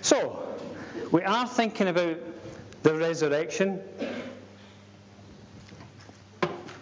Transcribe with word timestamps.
So, 0.00 0.56
we 1.10 1.22
are 1.22 1.46
thinking 1.46 1.88
about 1.88 2.18
the 2.82 2.94
resurrection 2.94 3.80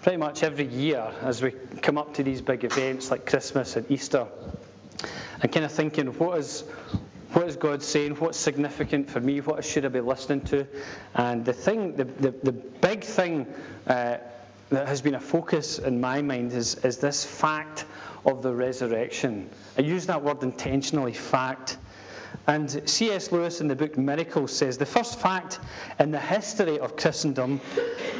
pretty 0.02 0.18
much 0.18 0.42
every 0.42 0.66
year 0.66 1.12
as 1.22 1.42
we 1.42 1.50
come 1.82 1.98
up 1.98 2.14
to 2.14 2.22
these 2.22 2.40
big 2.40 2.62
events 2.62 3.10
like 3.10 3.26
Christmas 3.26 3.74
and 3.74 3.90
Easter. 3.90 4.28
And 5.42 5.50
kind 5.50 5.64
of 5.64 5.72
thinking, 5.72 6.06
what 6.18 6.38
is, 6.38 6.60
what 7.32 7.48
is 7.48 7.56
God 7.56 7.82
saying? 7.82 8.12
What's 8.12 8.38
significant 8.38 9.10
for 9.10 9.20
me? 9.20 9.40
What 9.40 9.64
should 9.64 9.84
I 9.84 9.88
be 9.88 10.00
listening 10.00 10.42
to? 10.42 10.66
And 11.14 11.44
the 11.44 11.52
thing, 11.52 11.96
the, 11.96 12.04
the, 12.04 12.30
the 12.30 12.52
big 12.52 13.02
thing 13.02 13.52
uh, 13.86 14.18
that 14.68 14.88
has 14.88 15.00
been 15.00 15.14
a 15.14 15.20
focus 15.20 15.78
in 15.78 16.00
my 16.00 16.22
mind 16.22 16.52
is, 16.52 16.76
is 16.84 16.98
this 16.98 17.24
fact 17.24 17.84
of 18.24 18.42
the 18.42 18.54
resurrection. 18.54 19.50
I 19.76 19.82
use 19.82 20.06
that 20.06 20.22
word 20.22 20.42
intentionally, 20.42 21.14
fact. 21.14 21.78
And 22.46 22.88
C.S. 22.88 23.32
Lewis 23.32 23.60
in 23.60 23.68
the 23.68 23.74
book 23.74 23.98
Miracles 23.98 24.56
says 24.56 24.78
the 24.78 24.86
first 24.86 25.18
fact 25.18 25.58
in 25.98 26.12
the 26.12 26.20
history 26.20 26.78
of 26.78 26.96
Christendom 26.96 27.60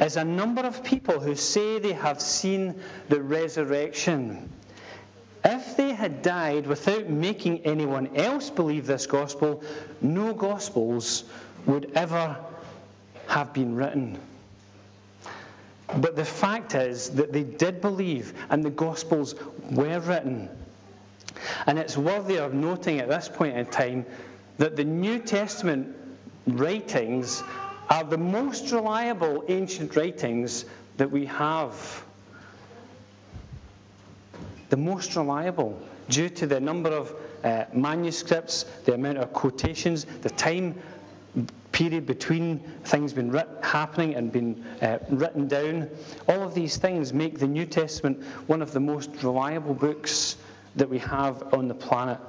is 0.01 0.17
a 0.17 0.23
number 0.25 0.61
of 0.61 0.83
people 0.83 1.19
who 1.19 1.35
say 1.35 1.79
they 1.79 1.93
have 1.93 2.21
seen 2.21 2.75
the 3.07 3.21
resurrection. 3.21 4.51
If 5.45 5.77
they 5.77 5.93
had 5.93 6.21
died 6.21 6.67
without 6.67 7.09
making 7.09 7.59
anyone 7.59 8.15
else 8.17 8.49
believe 8.49 8.85
this 8.85 9.07
gospel, 9.07 9.63
no 10.01 10.33
gospels 10.33 11.23
would 11.65 11.91
ever 11.95 12.37
have 13.27 13.53
been 13.53 13.75
written. 13.75 14.19
But 15.95 16.15
the 16.15 16.25
fact 16.25 16.75
is 16.75 17.11
that 17.11 17.31
they 17.31 17.43
did 17.43 17.79
believe, 17.79 18.33
and 18.49 18.63
the 18.63 18.69
Gospels 18.69 19.35
were 19.71 19.99
written. 19.99 20.49
And 21.65 21.77
it's 21.79 21.97
worthy 21.97 22.37
of 22.37 22.53
noting 22.53 22.99
at 22.99 23.09
this 23.09 23.29
point 23.29 23.57
in 23.57 23.65
time 23.65 24.05
that 24.57 24.75
the 24.75 24.83
New 24.83 25.19
Testament 25.19 25.95
writings 26.47 27.43
are 27.89 28.03
the 28.03 28.17
most 28.17 28.71
reliable 28.71 29.43
ancient 29.47 29.95
writings 29.95 30.65
that 30.97 31.11
we 31.11 31.25
have. 31.25 32.03
The 34.69 34.77
most 34.77 35.15
reliable, 35.15 35.79
due 36.09 36.29
to 36.29 36.47
the 36.47 36.59
number 36.59 36.89
of 36.89 37.15
uh, 37.43 37.65
manuscripts, 37.73 38.63
the 38.85 38.93
amount 38.93 39.19
of 39.19 39.31
quotations, 39.31 40.05
the 40.21 40.29
time 40.29 40.75
period 41.71 42.07
between 42.07 42.59
things 42.83 43.13
being 43.13 43.29
writ- 43.31 43.47
happening 43.61 44.15
and 44.15 44.31
being 44.31 44.65
uh, 44.81 44.97
written 45.09 45.47
down. 45.47 45.89
All 46.27 46.41
of 46.41 46.55
these 46.55 46.77
things 46.77 47.13
make 47.13 47.37
the 47.37 47.47
New 47.47 47.65
Testament 47.65 48.23
one 48.47 48.61
of 48.61 48.71
the 48.71 48.79
most 48.79 49.11
reliable 49.23 49.75
books 49.75 50.37
that 50.77 50.89
we 50.89 50.99
have 50.99 51.53
on 51.53 51.67
the 51.67 51.75
planet. 51.75 52.19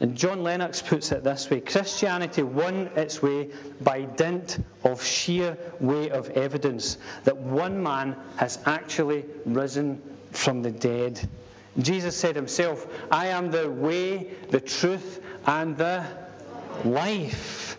And 0.00 0.16
John 0.16 0.42
Lennox 0.42 0.80
puts 0.80 1.12
it 1.12 1.22
this 1.24 1.50
way 1.50 1.60
Christianity 1.60 2.42
won 2.42 2.90
its 2.96 3.20
way 3.20 3.50
by 3.82 4.02
dint 4.02 4.58
of 4.82 5.04
sheer 5.04 5.58
weight 5.78 6.12
of 6.12 6.30
evidence 6.30 6.96
that 7.24 7.36
one 7.36 7.82
man 7.82 8.16
has 8.36 8.58
actually 8.64 9.26
risen 9.44 10.00
from 10.30 10.62
the 10.62 10.70
dead. 10.70 11.20
Jesus 11.78 12.16
said 12.16 12.34
himself, 12.34 12.86
I 13.10 13.28
am 13.28 13.50
the 13.50 13.70
way, 13.70 14.30
the 14.48 14.60
truth, 14.60 15.22
and 15.46 15.76
the 15.76 16.04
life. 16.84 17.78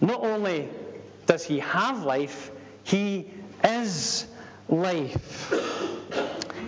Not 0.00 0.24
only 0.24 0.68
does 1.26 1.44
he 1.44 1.60
have 1.60 2.02
life, 2.02 2.50
he 2.82 3.30
is 3.64 4.26
life. 4.68 5.52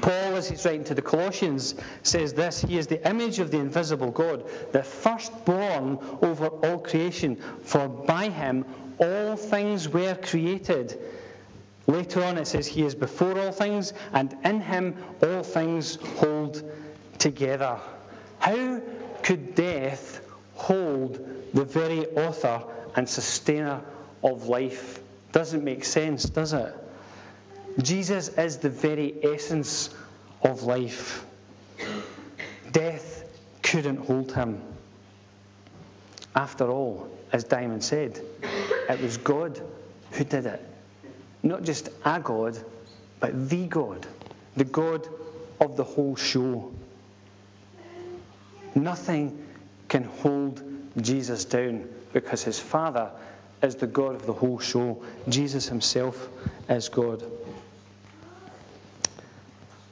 Paul, 0.04 0.36
as 0.36 0.50
he's 0.50 0.66
writing 0.66 0.84
to 0.84 0.94
the 0.94 1.00
Colossians, 1.00 1.74
says 2.02 2.34
this 2.34 2.60
He 2.60 2.76
is 2.76 2.88
the 2.88 3.08
image 3.08 3.38
of 3.38 3.50
the 3.50 3.56
invisible 3.56 4.10
God, 4.10 4.44
the 4.72 4.82
firstborn 4.82 5.98
over 6.20 6.48
all 6.48 6.78
creation, 6.78 7.36
for 7.62 7.88
by 7.88 8.28
him 8.28 8.66
all 8.98 9.34
things 9.36 9.88
were 9.88 10.14
created. 10.14 11.00
Later 11.86 12.22
on, 12.22 12.36
it 12.36 12.46
says, 12.46 12.66
He 12.66 12.82
is 12.82 12.94
before 12.94 13.38
all 13.38 13.50
things, 13.50 13.94
and 14.12 14.36
in 14.44 14.60
him 14.60 14.94
all 15.22 15.42
things 15.42 15.96
hold 15.96 16.62
together. 17.18 17.78
How 18.40 18.82
could 19.22 19.54
death 19.54 20.20
hold 20.54 21.18
the 21.54 21.64
very 21.64 22.06
author 22.08 22.62
and 22.94 23.08
sustainer 23.08 23.80
of 24.22 24.48
life. 24.48 25.00
Doesn't 25.32 25.64
make 25.64 25.86
sense, 25.86 26.24
does 26.24 26.52
it? 26.52 26.83
Jesus 27.80 28.28
is 28.28 28.58
the 28.58 28.70
very 28.70 29.14
essence 29.22 29.90
of 30.42 30.62
life. 30.62 31.24
Death 32.70 33.24
couldn't 33.62 33.96
hold 33.96 34.32
him. 34.32 34.62
After 36.36 36.70
all, 36.70 37.08
as 37.32 37.44
Diamond 37.44 37.82
said, 37.82 38.20
it 38.88 39.00
was 39.00 39.16
God 39.16 39.60
who 40.12 40.24
did 40.24 40.46
it. 40.46 40.64
Not 41.42 41.62
just 41.62 41.88
a 42.04 42.20
God, 42.20 42.58
but 43.20 43.48
the 43.48 43.66
God, 43.66 44.06
the 44.56 44.64
God 44.64 45.08
of 45.60 45.76
the 45.76 45.84
whole 45.84 46.16
show. 46.16 46.72
Nothing 48.74 49.46
can 49.88 50.04
hold 50.04 50.62
Jesus 51.00 51.44
down 51.44 51.88
because 52.12 52.42
his 52.42 52.58
Father 52.58 53.10
is 53.62 53.76
the 53.76 53.86
God 53.86 54.14
of 54.14 54.26
the 54.26 54.32
whole 54.32 54.58
show. 54.58 55.02
Jesus 55.28 55.68
himself 55.68 56.28
is 56.68 56.88
God. 56.88 57.22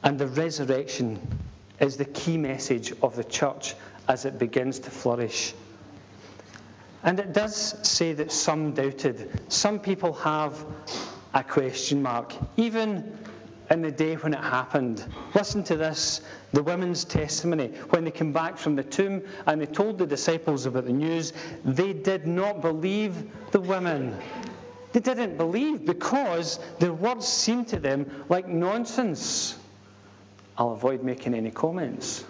And 0.02 0.18
the 0.18 0.26
resurrection 0.26 1.20
is 1.80 1.96
the 1.96 2.04
key 2.04 2.36
message 2.36 2.92
of 3.02 3.16
the 3.16 3.24
church 3.24 3.74
as 4.08 4.24
it 4.24 4.38
begins 4.38 4.78
to 4.80 4.90
flourish. 4.90 5.54
And 7.04 7.18
it 7.18 7.32
does 7.32 7.76
say 7.88 8.12
that 8.14 8.30
some 8.30 8.72
doubted. 8.74 9.40
Some 9.48 9.80
people 9.80 10.12
have 10.14 10.64
a 11.34 11.42
question 11.42 12.02
mark, 12.02 12.32
even 12.56 13.16
in 13.70 13.82
the 13.82 13.90
day 13.90 14.14
when 14.16 14.34
it 14.34 14.40
happened. 14.40 15.04
Listen 15.34 15.64
to 15.64 15.76
this 15.76 16.20
the 16.52 16.62
women's 16.62 17.04
testimony. 17.04 17.68
When 17.90 18.04
they 18.04 18.10
came 18.10 18.32
back 18.32 18.58
from 18.58 18.76
the 18.76 18.82
tomb 18.82 19.22
and 19.46 19.60
they 19.60 19.66
told 19.66 19.98
the 19.98 20.06
disciples 20.06 20.66
about 20.66 20.84
the 20.84 20.92
news, 20.92 21.32
they 21.64 21.92
did 21.92 22.26
not 22.26 22.60
believe 22.60 23.30
the 23.50 23.60
women. 23.60 24.16
They 24.92 25.00
didn't 25.00 25.38
believe 25.38 25.86
because 25.86 26.60
their 26.78 26.92
words 26.92 27.26
seemed 27.26 27.68
to 27.68 27.78
them 27.78 28.24
like 28.28 28.46
nonsense. 28.46 29.58
I'll 30.56 30.72
avoid 30.72 31.02
making 31.02 31.34
any 31.34 31.50
comments. 31.50 32.24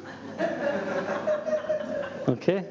Okay? 2.29 2.65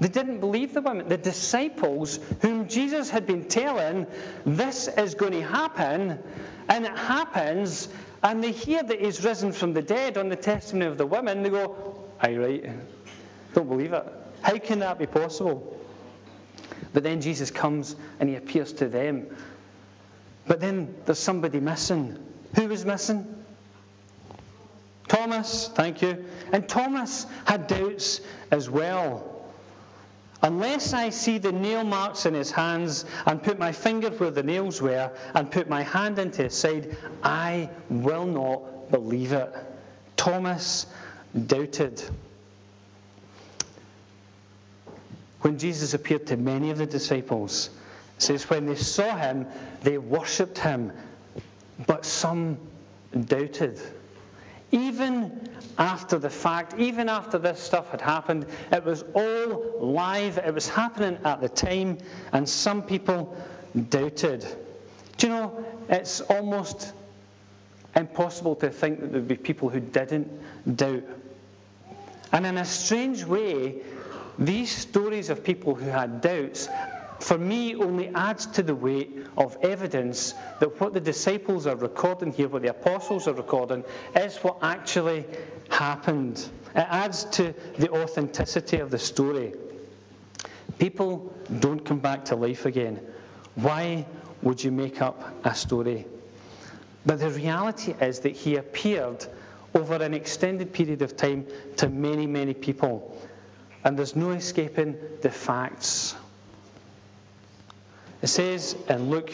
They 0.00 0.08
didn't 0.08 0.40
believe 0.40 0.72
the 0.74 0.80
women. 0.80 1.08
The 1.08 1.16
disciples, 1.16 2.18
whom 2.40 2.68
Jesus 2.68 3.10
had 3.10 3.26
been 3.26 3.44
telling, 3.48 4.06
this 4.44 4.88
is 4.88 5.14
going 5.14 5.32
to 5.32 5.42
happen, 5.42 6.18
and 6.68 6.84
it 6.84 6.96
happens, 6.96 7.88
and 8.22 8.42
they 8.42 8.52
hear 8.52 8.82
that 8.82 9.00
he's 9.00 9.24
risen 9.24 9.52
from 9.52 9.74
the 9.74 9.82
dead 9.82 10.16
on 10.16 10.28
the 10.28 10.36
testimony 10.36 10.86
of 10.86 10.98
the 10.98 11.06
women, 11.06 11.42
they 11.42 11.50
go, 11.50 12.04
Aye, 12.20 12.36
right. 12.36 12.70
Don't 13.54 13.68
believe 13.68 13.92
it. 13.92 14.04
How 14.42 14.58
can 14.58 14.78
that 14.78 14.98
be 14.98 15.06
possible? 15.06 15.78
But 16.92 17.02
then 17.02 17.20
Jesus 17.20 17.50
comes 17.50 17.96
and 18.20 18.28
he 18.28 18.36
appears 18.36 18.72
to 18.74 18.88
them. 18.88 19.26
But 20.46 20.60
then 20.60 20.94
there's 21.04 21.18
somebody 21.18 21.60
missing. 21.60 22.18
Who 22.54 22.68
was 22.68 22.84
missing? 22.84 23.41
Thomas, 25.12 25.68
thank 25.68 26.00
you. 26.00 26.24
And 26.52 26.66
Thomas 26.66 27.26
had 27.44 27.66
doubts 27.66 28.22
as 28.50 28.70
well. 28.70 29.44
Unless 30.40 30.94
I 30.94 31.10
see 31.10 31.36
the 31.36 31.52
nail 31.52 31.84
marks 31.84 32.24
in 32.24 32.32
his 32.32 32.50
hands 32.50 33.04
and 33.26 33.42
put 33.42 33.58
my 33.58 33.72
finger 33.72 34.08
where 34.08 34.30
the 34.30 34.42
nails 34.42 34.80
were 34.80 35.12
and 35.34 35.50
put 35.50 35.68
my 35.68 35.82
hand 35.82 36.18
into 36.18 36.44
his 36.44 36.54
side, 36.54 36.96
I 37.22 37.68
will 37.90 38.24
not 38.24 38.90
believe 38.90 39.34
it. 39.34 39.54
Thomas 40.16 40.86
doubted. 41.46 42.02
When 45.42 45.58
Jesus 45.58 45.92
appeared 45.92 46.26
to 46.28 46.38
many 46.38 46.70
of 46.70 46.78
the 46.78 46.86
disciples, 46.86 47.68
it 48.16 48.22
says, 48.22 48.48
when 48.48 48.64
they 48.64 48.76
saw 48.76 49.14
him, 49.14 49.46
they 49.82 49.98
worshipped 49.98 50.56
him, 50.56 50.90
but 51.86 52.06
some 52.06 52.56
doubted. 53.26 53.78
Even 54.72 55.48
after 55.78 56.18
the 56.18 56.30
fact, 56.30 56.74
even 56.78 57.08
after 57.08 57.38
this 57.38 57.60
stuff 57.60 57.90
had 57.90 58.00
happened, 58.00 58.46
it 58.70 58.84
was 58.84 59.04
all 59.14 59.78
live, 59.80 60.38
it 60.38 60.52
was 60.52 60.68
happening 60.68 61.18
at 61.24 61.40
the 61.40 61.48
time, 61.48 61.98
and 62.32 62.48
some 62.48 62.82
people 62.82 63.36
doubted. 63.90 64.46
Do 65.18 65.26
you 65.26 65.32
know, 65.32 65.64
it's 65.88 66.20
almost 66.22 66.92
impossible 67.94 68.56
to 68.56 68.70
think 68.70 69.00
that 69.00 69.12
there'd 69.12 69.28
be 69.28 69.36
people 69.36 69.68
who 69.68 69.80
didn't 69.80 70.30
doubt. 70.76 71.04
And 72.32 72.46
in 72.46 72.56
a 72.56 72.64
strange 72.64 73.24
way, 73.24 73.82
these 74.38 74.70
stories 74.70 75.28
of 75.28 75.44
people 75.44 75.74
who 75.74 75.90
had 75.90 76.22
doubts 76.22 76.68
for 77.22 77.38
me 77.38 77.76
only 77.76 78.08
adds 78.08 78.46
to 78.46 78.64
the 78.64 78.74
weight 78.74 79.26
of 79.36 79.56
evidence 79.62 80.34
that 80.58 80.80
what 80.80 80.92
the 80.92 81.00
disciples 81.00 81.68
are 81.68 81.76
recording 81.76 82.32
here, 82.32 82.48
what 82.48 82.62
the 82.62 82.70
apostles 82.70 83.28
are 83.28 83.32
recording, 83.32 83.84
is 84.16 84.36
what 84.38 84.58
actually 84.60 85.24
happened. 85.70 86.38
It 86.74 86.86
adds 86.88 87.24
to 87.36 87.54
the 87.78 87.90
authenticity 87.90 88.78
of 88.78 88.90
the 88.90 88.98
story. 88.98 89.54
People 90.80 91.32
don't 91.60 91.84
come 91.84 92.00
back 92.00 92.24
to 92.26 92.36
life 92.36 92.66
again. 92.66 93.00
Why 93.54 94.04
would 94.42 94.64
you 94.64 94.72
make 94.72 95.00
up 95.00 95.46
a 95.46 95.54
story? 95.54 96.06
But 97.06 97.20
the 97.20 97.30
reality 97.30 97.94
is 98.00 98.20
that 98.20 98.32
he 98.32 98.56
appeared 98.56 99.24
over 99.74 99.94
an 99.94 100.12
extended 100.12 100.72
period 100.72 101.02
of 101.02 101.16
time 101.16 101.46
to 101.76 101.88
many, 101.88 102.26
many 102.26 102.54
people. 102.54 103.16
And 103.84 103.96
there's 103.96 104.16
no 104.16 104.30
escaping 104.30 104.96
the 105.20 105.30
facts. 105.30 106.16
It 108.22 108.28
says 108.28 108.76
in 108.88 109.10
Luke, 109.10 109.32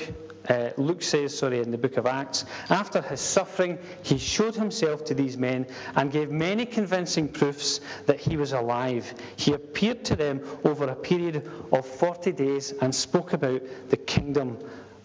uh, 0.49 0.70
Luke 0.79 1.02
says, 1.02 1.37
sorry, 1.37 1.61
in 1.61 1.70
the 1.70 1.76
book 1.76 1.99
of 1.99 2.06
Acts, 2.06 2.46
after 2.70 3.02
his 3.02 3.20
suffering, 3.20 3.79
he 4.02 4.17
showed 4.17 4.55
himself 4.55 5.05
to 5.05 5.14
these 5.14 5.37
men 5.37 5.67
and 5.94 6.11
gave 6.11 6.31
many 6.31 6.64
convincing 6.64 7.29
proofs 7.29 7.81
that 8.06 8.19
he 8.19 8.38
was 8.38 8.52
alive. 8.52 9.12
He 9.37 9.52
appeared 9.52 10.06
to 10.06 10.17
them 10.17 10.40
over 10.64 10.87
a 10.87 10.94
period 10.94 11.49
of 11.70 11.87
40 11.87 12.32
days 12.32 12.73
and 12.73 12.94
spoke 12.94 13.35
about 13.35 13.61
the 13.90 13.99
kingdom 13.99 14.56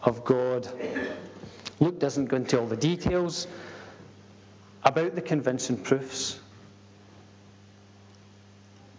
of 0.02 0.24
God. 0.24 0.68
Luke 1.82 2.00
doesn't 2.00 2.26
go 2.28 2.38
into 2.38 2.60
all 2.62 2.68
the 2.68 2.78
details 2.78 3.48
about 4.86 5.16
the 5.16 5.22
convincing 5.22 5.76
proofs, 5.76 6.40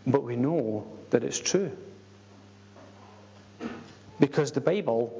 but 0.07 0.23
we 0.23 0.37
know 0.37 0.87
that 1.09 1.25
it's 1.25 1.39
true. 1.39 1.75
Because 4.21 4.53
the 4.53 4.61
Bible, 4.61 5.13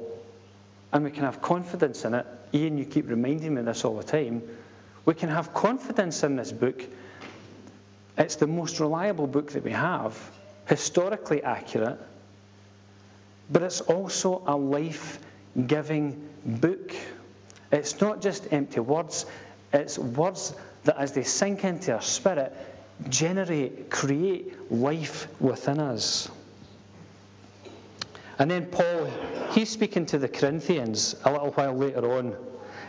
and 0.93 1.03
we 1.03 1.11
can 1.11 1.23
have 1.23 1.41
confidence 1.41 2.05
in 2.05 2.13
it, 2.13 2.25
Ian, 2.53 2.77
you 2.77 2.85
keep 2.85 3.09
reminding 3.09 3.53
me 3.53 3.59
of 3.59 3.65
this 3.65 3.83
all 3.83 3.97
the 3.97 4.03
time, 4.03 4.41
we 5.05 5.13
can 5.13 5.29
have 5.29 5.53
confidence 5.53 6.23
in 6.23 6.35
this 6.35 6.51
book. 6.51 6.83
It's 8.17 8.37
the 8.37 8.47
most 8.47 8.79
reliable 8.79 9.27
book 9.27 9.51
that 9.51 9.63
we 9.63 9.71
have, 9.71 10.17
historically 10.67 11.43
accurate, 11.43 11.99
but 13.51 13.61
it's 13.61 13.81
also 13.81 14.41
a 14.47 14.55
life 14.55 15.19
giving 15.67 16.27
book. 16.45 16.95
It's 17.71 17.99
not 18.01 18.21
just 18.21 18.51
empty 18.51 18.79
words, 18.79 19.25
it's 19.73 19.99
words 19.99 20.53
that, 20.85 20.97
as 20.97 21.11
they 21.11 21.23
sink 21.23 21.63
into 21.63 21.93
our 21.93 22.01
spirit, 22.01 22.53
generate, 23.09 23.89
create 23.89 24.71
life 24.71 25.27
within 25.41 25.79
us. 25.79 26.29
And 28.37 28.51
then 28.51 28.65
Paul, 28.67 29.07
he's 29.51 29.69
speaking 29.69 30.05
to 30.07 30.17
the 30.17 30.27
Corinthians 30.27 31.15
a 31.23 31.31
little 31.31 31.51
while 31.51 31.73
later 31.73 32.17
on. 32.17 32.35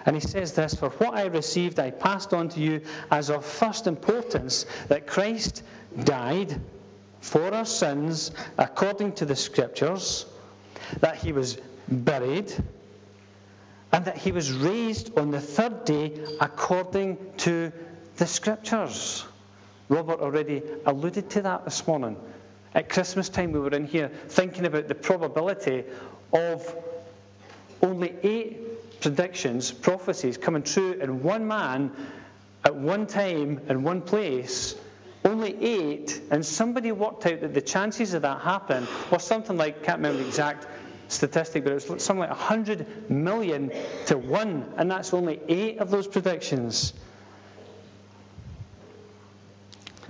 And 0.04 0.14
he 0.16 0.20
says 0.20 0.52
this 0.52 0.74
For 0.74 0.90
what 0.90 1.14
I 1.14 1.26
received, 1.26 1.78
I 1.78 1.90
passed 1.90 2.32
on 2.32 2.48
to 2.50 2.60
you 2.60 2.80
as 3.10 3.30
of 3.30 3.44
first 3.44 3.86
importance 3.86 4.66
that 4.88 5.06
Christ 5.06 5.62
died 6.04 6.60
for 7.20 7.52
our 7.52 7.64
sins 7.64 8.30
according 8.58 9.12
to 9.14 9.24
the 9.24 9.36
Scriptures, 9.36 10.26
that 11.00 11.16
he 11.16 11.32
was 11.32 11.58
buried, 11.88 12.52
and 13.92 14.04
that 14.04 14.16
he 14.16 14.32
was 14.32 14.52
raised 14.52 15.16
on 15.18 15.30
the 15.30 15.40
third 15.40 15.84
day 15.84 16.12
according 16.40 17.18
to 17.38 17.72
the 18.16 18.26
Scriptures. 18.26 19.24
Robert 19.88 20.20
already 20.20 20.62
alluded 20.84 21.30
to 21.30 21.42
that 21.42 21.64
this 21.64 21.86
morning. 21.86 22.16
At 22.76 22.90
Christmas 22.90 23.30
time, 23.30 23.52
we 23.52 23.58
were 23.58 23.70
in 23.70 23.86
here 23.86 24.10
thinking 24.28 24.66
about 24.66 24.86
the 24.86 24.94
probability 24.94 25.84
of 26.30 26.76
only 27.80 28.14
eight 28.22 29.00
predictions, 29.00 29.72
prophecies 29.72 30.36
coming 30.36 30.62
true 30.62 30.92
in 30.92 31.22
one 31.22 31.48
man 31.48 31.90
at 32.66 32.76
one 32.76 33.06
time 33.06 33.62
in 33.70 33.82
one 33.82 34.02
place. 34.02 34.74
Only 35.24 35.56
eight, 35.58 36.20
and 36.30 36.44
somebody 36.44 36.92
worked 36.92 37.24
out 37.24 37.40
that 37.40 37.54
the 37.54 37.62
chances 37.62 38.12
of 38.12 38.20
that 38.22 38.42
happening 38.42 38.86
was 39.10 39.24
something 39.24 39.56
like, 39.56 39.82
can't 39.82 40.00
remember 40.00 40.18
the 40.18 40.28
exact 40.28 40.66
statistic, 41.08 41.64
but 41.64 41.72
it 41.72 41.88
was 41.88 42.04
something 42.04 42.18
like 42.18 42.28
100 42.28 43.10
million 43.10 43.72
to 44.06 44.18
one, 44.18 44.70
and 44.76 44.90
that's 44.90 45.14
only 45.14 45.40
eight 45.48 45.78
of 45.78 45.90
those 45.90 46.06
predictions. 46.06 46.92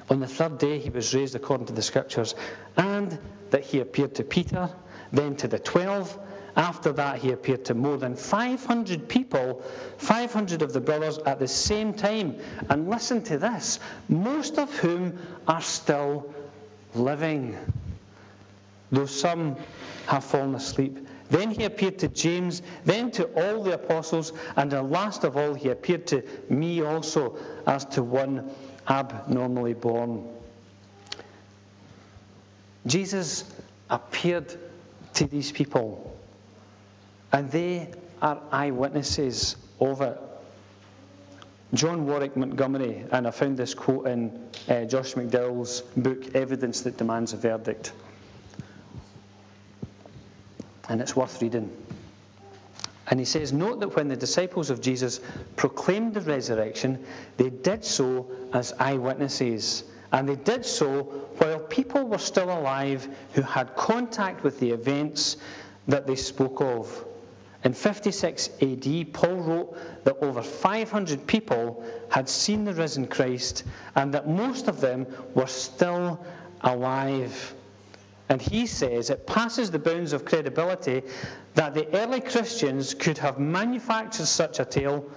On 0.09 0.21
the 0.21 0.27
third 0.27 0.59
day, 0.59 0.79
he 0.79 0.91
was 0.91 1.15
raised 1.15 1.35
according 1.35 1.67
to 1.67 1.73
the 1.73 1.83
scriptures, 1.83 2.35
and 2.77 3.19
that 3.51 3.65
he 3.65 3.81
appeared 3.81 4.15
to 4.17 4.25
Peter, 4.25 4.71
then 5.13 5.37
to 5.37 5.49
the 5.49 5.59
twelve. 5.59 6.17
After 6.57 6.93
that, 6.93 7.19
he 7.19 7.33
appeared 7.33 7.67
to 7.67 7.75
more 7.75 7.99
than 7.99 8.17
500 8.17 9.09
people, 9.09 9.63
500 9.99 10.63
of 10.63 10.73
the 10.73 10.81
brothers 10.81 11.19
at 11.19 11.39
the 11.39 11.49
same 11.49 11.93
time. 11.93 12.37
And 12.71 12.89
listen 12.89 13.23
to 13.25 13.37
this 13.37 13.79
most 14.09 14.59
of 14.59 14.75
whom 14.79 15.19
are 15.47 15.61
still 15.61 16.33
living, 16.95 17.59
though 18.91 19.07
some 19.07 19.57
have 20.07 20.25
fallen 20.25 20.55
asleep. 20.55 21.07
Then 21.29 21.51
he 21.51 21.65
appeared 21.65 21.99
to 21.99 22.09
James, 22.09 22.63
then 22.85 23.11
to 23.13 23.25
all 23.35 23.63
the 23.63 23.75
apostles, 23.75 24.33
and 24.57 24.73
last 24.91 25.25
of 25.25 25.37
all, 25.37 25.55
he 25.55 25.69
appeared 25.69 26.07
to 26.07 26.23
me 26.49 26.83
also 26.83 27.37
as 27.67 27.85
to 27.87 28.03
one 28.03 28.51
abnormally 28.89 29.75
born. 29.75 30.29
Jesus 32.87 33.45
appeared 33.91 34.55
to 35.15 35.27
these 35.27 35.51
people, 35.53 36.19
and 37.33 37.51
they 37.51 37.91
are 38.23 38.41
eyewitnesses 38.53 39.57
of 39.81 40.01
it. 40.01 40.19
John 41.75 42.07
Warwick 42.07 42.37
Montgomery, 42.37 43.05
and 43.11 43.27
I 43.27 43.31
found 43.33 43.57
this 43.57 43.75
quote 43.75 44.07
in 44.07 44.49
uh, 44.69 44.85
Josh 44.85 45.15
McDowell's 45.15 45.81
book, 45.97 46.35
Evidence 46.35 46.83
That 46.83 46.97
Demands 46.97 47.33
a 47.33 47.37
Verdict. 47.37 47.93
And 50.89 51.01
it's 51.01 51.17
worth 51.17 51.43
reading. 51.43 51.71
And 53.09 53.21
he 53.21 53.27
says, 53.27 53.53
Note 53.53 53.81
that 53.81 53.95
when 53.95 54.09
the 54.09 54.17
disciples 54.17 54.71
of 54.71 54.81
Jesus 54.81 55.21
proclaimed 55.55 56.15
the 56.15 56.21
resurrection, 56.21 57.05
they 57.37 57.51
did 57.51 57.85
so 57.85 58.31
as 58.53 58.73
eyewitnesses. 58.79 59.85
And 60.13 60.29
they 60.29 60.37
did 60.37 60.65
so 60.65 61.03
while 61.39 61.61
people 61.61 62.05
were 62.05 62.19
still 62.19 62.51
alive 62.51 63.09
who 63.33 63.43
had 63.43 63.77
contact 63.77 64.43
with 64.43 64.59
the 64.61 64.71
events 64.71 65.37
that 65.89 66.07
they 66.07 66.17
spoke 66.17 66.61
of. 66.61 67.05
In 67.65 67.73
56 67.73 68.51
AD, 68.63 69.13
Paul 69.13 69.37
wrote 69.37 70.05
that 70.05 70.17
over 70.23 70.43
500 70.43 71.27
people 71.27 71.85
had 72.09 72.29
seen 72.29 72.65
the 72.65 72.75
risen 72.75 73.09
Christ 73.09 73.65
and 73.95 74.15
that 74.15 74.29
most 74.29 74.69
of 74.69 74.81
them 74.81 75.07
were 75.35 75.49
still 75.49 76.25
alive. 76.61 77.55
And 78.29 78.43
he 78.43 78.67
says 78.67 79.11
it 79.11 79.27
passes 79.27 79.71
the 79.71 79.79
bounds 79.79 80.13
of 80.13 80.25
credibility 80.25 81.03
that 81.55 81.75
the 81.75 81.87
early 81.97 82.21
Christians 82.21 82.93
could 82.93 83.19
have 83.19 83.39
manufactured 83.39 84.27
such 84.27 84.59
a 84.59 84.65
tale 84.65 85.09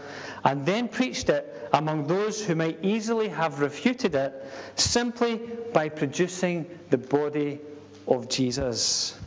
and 0.44 0.66
then 0.66 0.88
preached 0.88 1.30
it 1.30 1.70
among 1.74 2.08
those 2.08 2.44
who 2.44 2.56
might 2.56 2.80
easily 2.84 3.28
have 3.30 3.62
refuted 3.62 4.14
it 4.14 4.34
simply 4.76 5.38
by 5.74 5.90
producing 5.90 6.70
the 6.92 6.98
body 6.98 7.60
of 8.08 8.30
Jesus. 8.30 9.18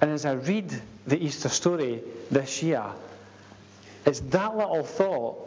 And 0.00 0.10
as 0.10 0.26
I 0.26 0.32
read 0.32 0.72
the 1.06 1.24
Easter 1.24 1.48
story 1.48 2.02
this 2.30 2.62
year, 2.62 2.84
it's 4.04 4.20
that 4.20 4.56
little 4.56 4.84
thought 4.84 5.42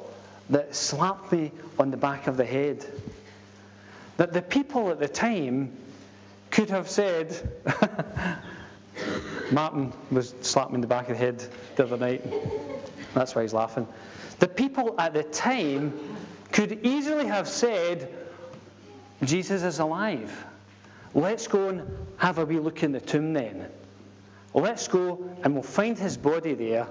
that 0.49 0.75
slapped 0.75 1.31
me 1.31 1.51
on 1.77 1.91
the 1.91 1.97
back 1.97 2.27
of 2.27 2.37
the 2.37 2.45
head. 2.45 2.85
That 4.17 4.33
the 4.33 4.41
people 4.41 4.89
at 4.89 4.99
the 4.99 5.07
time 5.07 5.77
could 6.51 6.69
have 6.69 6.89
said, 6.89 7.49
Martin 9.51 9.93
was 10.11 10.33
slapped 10.41 10.71
me 10.71 10.75
in 10.75 10.81
the 10.81 10.87
back 10.87 11.09
of 11.09 11.17
the 11.17 11.25
head 11.25 11.43
the 11.75 11.83
other 11.83 11.97
night. 11.97 12.23
That's 13.13 13.35
why 13.35 13.43
he's 13.43 13.53
laughing. 13.53 13.87
The 14.39 14.47
people 14.47 14.95
at 14.99 15.13
the 15.13 15.23
time 15.23 15.93
could 16.51 16.85
easily 16.85 17.25
have 17.25 17.47
said, 17.47 18.13
Jesus 19.23 19.63
is 19.63 19.79
alive. 19.79 20.45
Let's 21.13 21.47
go 21.47 21.69
and 21.69 21.97
have 22.17 22.37
a 22.37 22.45
wee 22.45 22.59
look 22.59 22.83
in 22.83 22.91
the 22.91 23.01
tomb 23.01 23.33
then. 23.33 23.69
Let's 24.53 24.87
go 24.87 25.29
and 25.43 25.53
we'll 25.53 25.63
find 25.63 25.97
his 25.97 26.17
body 26.17 26.53
there 26.53 26.87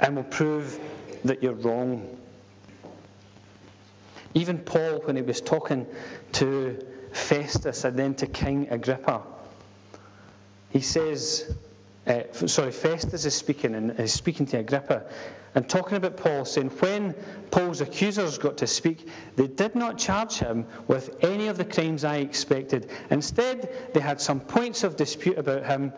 and 0.00 0.14
we'll 0.14 0.24
prove 0.24 0.78
that 1.24 1.42
you're 1.42 1.52
wrong. 1.52 2.16
Even 4.34 4.58
Paul, 4.58 5.00
when 5.04 5.16
he 5.16 5.22
was 5.22 5.40
talking 5.40 5.86
to 6.32 6.86
Festus 7.12 7.84
and 7.84 7.98
then 7.98 8.14
to 8.16 8.26
King 8.26 8.68
Agrippa. 8.70 9.22
He 10.70 10.80
says, 10.80 11.52
uh, 12.06 12.22
sorry, 12.32 12.70
Festus 12.70 13.24
is 13.24 13.34
speaking 13.34 13.74
and 13.74 13.98
is 13.98 14.12
speaking 14.12 14.46
to 14.46 14.58
Agrippa 14.58 15.04
and 15.54 15.68
talking 15.68 15.96
about 15.96 16.16
Paul, 16.16 16.44
saying, 16.44 16.68
When 16.70 17.14
Paul's 17.50 17.80
accusers 17.80 18.38
got 18.38 18.58
to 18.58 18.66
speak, 18.66 19.08
they 19.36 19.48
did 19.48 19.74
not 19.74 19.98
charge 19.98 20.38
him 20.38 20.66
with 20.86 21.24
any 21.24 21.48
of 21.48 21.56
the 21.56 21.64
crimes 21.64 22.04
I 22.04 22.18
expected. 22.18 22.88
Instead, 23.10 23.92
they 23.92 24.00
had 24.00 24.20
some 24.20 24.40
points 24.40 24.84
of 24.84 24.96
dispute 24.96 25.38
about 25.38 25.66
him. 25.66 25.92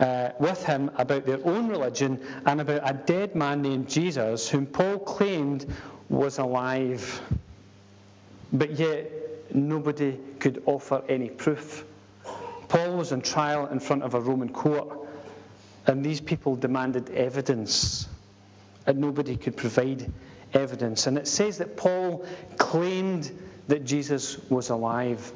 Uh, 0.00 0.32
with 0.40 0.64
him 0.64 0.90
about 0.96 1.26
their 1.26 1.38
own 1.46 1.68
religion 1.68 2.18
and 2.44 2.60
about 2.60 2.80
a 2.82 2.92
dead 2.92 3.36
man 3.36 3.62
named 3.62 3.88
Jesus, 3.88 4.48
whom 4.48 4.66
Paul 4.66 4.98
claimed 4.98 5.64
was 6.08 6.38
alive. 6.38 7.20
but 8.52 8.72
yet 8.72 9.21
nobody 9.54 10.18
could 10.38 10.62
offer 10.66 11.02
any 11.08 11.28
proof. 11.28 11.84
Paul 12.68 12.96
was 12.96 13.12
on 13.12 13.20
trial 13.20 13.66
in 13.66 13.80
front 13.80 14.02
of 14.02 14.14
a 14.14 14.20
Roman 14.20 14.48
court, 14.48 14.98
and 15.86 16.04
these 16.04 16.20
people 16.20 16.56
demanded 16.56 17.10
evidence, 17.10 18.08
and 18.86 18.98
nobody 18.98 19.36
could 19.36 19.56
provide 19.56 20.10
evidence. 20.54 21.06
And 21.06 21.18
it 21.18 21.28
says 21.28 21.58
that 21.58 21.76
Paul 21.76 22.26
claimed 22.56 23.30
that 23.68 23.84
Jesus 23.84 24.38
was 24.50 24.70
alive. 24.70 25.32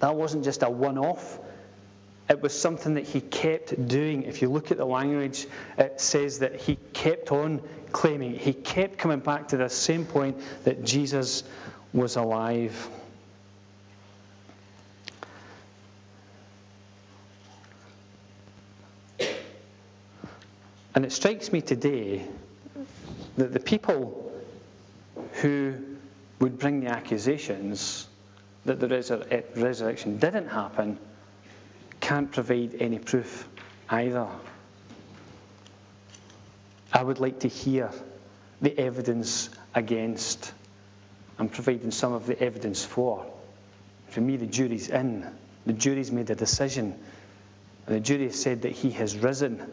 That 0.00 0.14
wasn't 0.14 0.44
just 0.44 0.62
a 0.62 0.70
one 0.70 0.98
off, 0.98 1.38
it 2.28 2.40
was 2.40 2.58
something 2.58 2.94
that 2.94 3.04
he 3.04 3.20
kept 3.20 3.88
doing. 3.88 4.22
If 4.22 4.40
you 4.40 4.48
look 4.48 4.70
at 4.70 4.78
the 4.78 4.86
language, 4.86 5.46
it 5.76 6.00
says 6.00 6.38
that 6.38 6.60
he 6.60 6.76
kept 6.92 7.30
on 7.30 7.60
claiming, 7.90 8.36
he 8.36 8.54
kept 8.54 8.96
coming 8.96 9.18
back 9.18 9.48
to 9.48 9.56
the 9.56 9.68
same 9.68 10.06
point 10.06 10.38
that 10.64 10.82
Jesus 10.84 11.44
was 11.92 12.16
alive. 12.16 12.88
And 20.94 21.04
it 21.04 21.12
strikes 21.12 21.52
me 21.52 21.62
today 21.62 22.26
that 23.36 23.52
the 23.52 23.60
people 23.60 24.30
who 25.40 25.74
would 26.38 26.58
bring 26.58 26.80
the 26.80 26.88
accusations 26.88 28.06
that 28.64 28.78
the 28.78 28.86
resur- 28.86 29.26
eh, 29.30 29.42
resurrection 29.56 30.18
didn't 30.18 30.48
happen 30.48 30.98
can't 32.00 32.30
provide 32.30 32.76
any 32.80 32.98
proof 32.98 33.48
either. 33.88 34.26
I 36.92 37.02
would 37.02 37.20
like 37.20 37.40
to 37.40 37.48
hear 37.48 37.90
the 38.60 38.78
evidence 38.78 39.48
against 39.74 40.52
and 41.38 41.50
providing 41.50 41.90
some 41.90 42.12
of 42.12 42.26
the 42.26 42.38
evidence 42.40 42.84
for. 42.84 43.24
For 44.08 44.20
me, 44.20 44.36
the 44.36 44.46
jury's 44.46 44.90
in. 44.90 45.26
The 45.64 45.72
jury's 45.72 46.12
made 46.12 46.28
a 46.28 46.34
decision. 46.34 46.98
And 47.86 47.96
the 47.96 48.00
jury 48.00 48.24
has 48.24 48.40
said 48.40 48.62
that 48.62 48.72
he 48.72 48.90
has 48.92 49.16
risen 49.16 49.66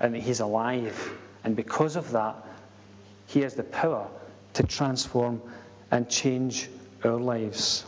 and 0.00 0.14
that 0.14 0.22
he's 0.22 0.40
alive. 0.40 1.12
And 1.44 1.56
because 1.56 1.96
of 1.96 2.10
that, 2.12 2.36
he 3.26 3.40
has 3.40 3.54
the 3.54 3.62
power 3.62 4.06
to 4.54 4.62
transform 4.62 5.42
and 5.90 6.08
change 6.08 6.68
our 7.04 7.18
lives. 7.18 7.84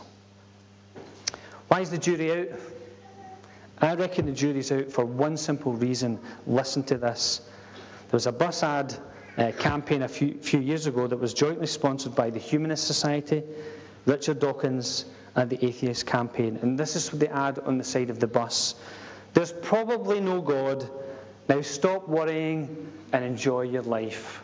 Why 1.67 1.81
is 1.81 1.89
the 1.89 1.97
jury 1.97 2.31
out? 2.31 2.59
I 3.79 3.93
reckon 3.95 4.25
the 4.25 4.31
jury's 4.31 4.71
out 4.71 4.91
for 4.91 5.05
one 5.05 5.37
simple 5.37 5.73
reason. 5.73 6.19
Listen 6.47 6.83
to 6.83 6.97
this. 6.97 7.41
There 8.09 8.15
was 8.15 8.25
a 8.25 8.31
bus 8.31 8.63
ad 8.63 8.95
uh, 9.37 9.51
campaign 9.59 10.01
a 10.01 10.07
few, 10.07 10.35
few 10.35 10.59
years 10.59 10.87
ago 10.87 11.05
that 11.07 11.17
was 11.17 11.33
jointly 11.33 11.67
sponsored 11.67 12.15
by 12.15 12.29
the 12.29 12.39
Humanist 12.39 12.87
Society, 12.87 13.43
Richard 14.05 14.39
Dawkins, 14.39 15.05
and 15.35 15.49
the 15.49 15.63
Atheist 15.63 16.05
Campaign. 16.07 16.57
And 16.61 16.79
this 16.79 16.95
is 16.95 17.09
the 17.09 17.31
ad 17.31 17.59
on 17.59 17.77
the 17.77 17.83
side 17.83 18.09
of 18.09 18.19
the 18.19 18.27
bus. 18.27 18.73
There's 19.33 19.51
probably 19.51 20.19
no 20.19 20.41
God. 20.41 20.89
Now 21.47 21.61
stop 21.61 22.07
worrying 22.07 22.91
and 23.13 23.23
enjoy 23.23 23.61
your 23.61 23.83
life. 23.83 24.43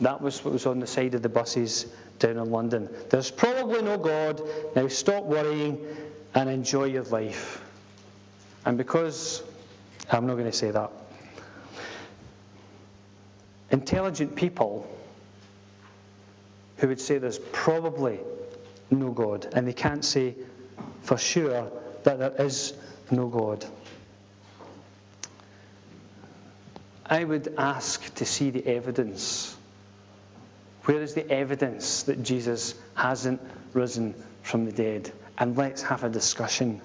That 0.00 0.20
was 0.20 0.44
what 0.44 0.52
was 0.52 0.66
on 0.66 0.80
the 0.80 0.86
side 0.86 1.14
of 1.14 1.22
the 1.22 1.28
buses 1.28 1.86
down 2.18 2.38
in 2.38 2.50
London. 2.50 2.88
There's 3.10 3.30
probably 3.30 3.82
no 3.82 3.98
God. 3.98 4.40
Now 4.74 4.88
stop 4.88 5.24
worrying 5.24 5.78
and 6.34 6.48
enjoy 6.48 6.84
your 6.84 7.04
life. 7.04 7.62
And 8.64 8.76
because, 8.76 9.42
I'm 10.10 10.26
not 10.26 10.34
going 10.34 10.50
to 10.50 10.56
say 10.56 10.70
that. 10.70 10.90
Intelligent 13.70 14.34
people 14.34 14.88
who 16.78 16.88
would 16.88 17.00
say 17.00 17.18
there's 17.18 17.38
probably 17.52 18.18
no 18.90 19.10
God, 19.10 19.46
and 19.52 19.66
they 19.66 19.72
can't 19.72 20.04
say 20.04 20.34
for 21.02 21.16
sure 21.16 21.70
that 22.04 22.18
there 22.18 22.34
is 22.38 22.74
no 23.10 23.28
God. 23.28 23.64
I 27.10 27.24
would 27.24 27.54
ask 27.58 28.14
to 28.14 28.24
see 28.24 28.50
the 28.50 28.64
evidence. 28.64 29.56
Where 30.84 31.02
is 31.02 31.14
the 31.14 31.28
evidence 31.28 32.04
that 32.04 32.22
Jesus 32.22 32.76
hasn't 32.94 33.40
risen 33.72 34.14
from 34.44 34.64
the 34.64 34.72
dead? 34.72 35.12
And 35.36 35.58
let's 35.58 35.82
have 35.82 36.04
a 36.04 36.08
discussion. 36.08 36.80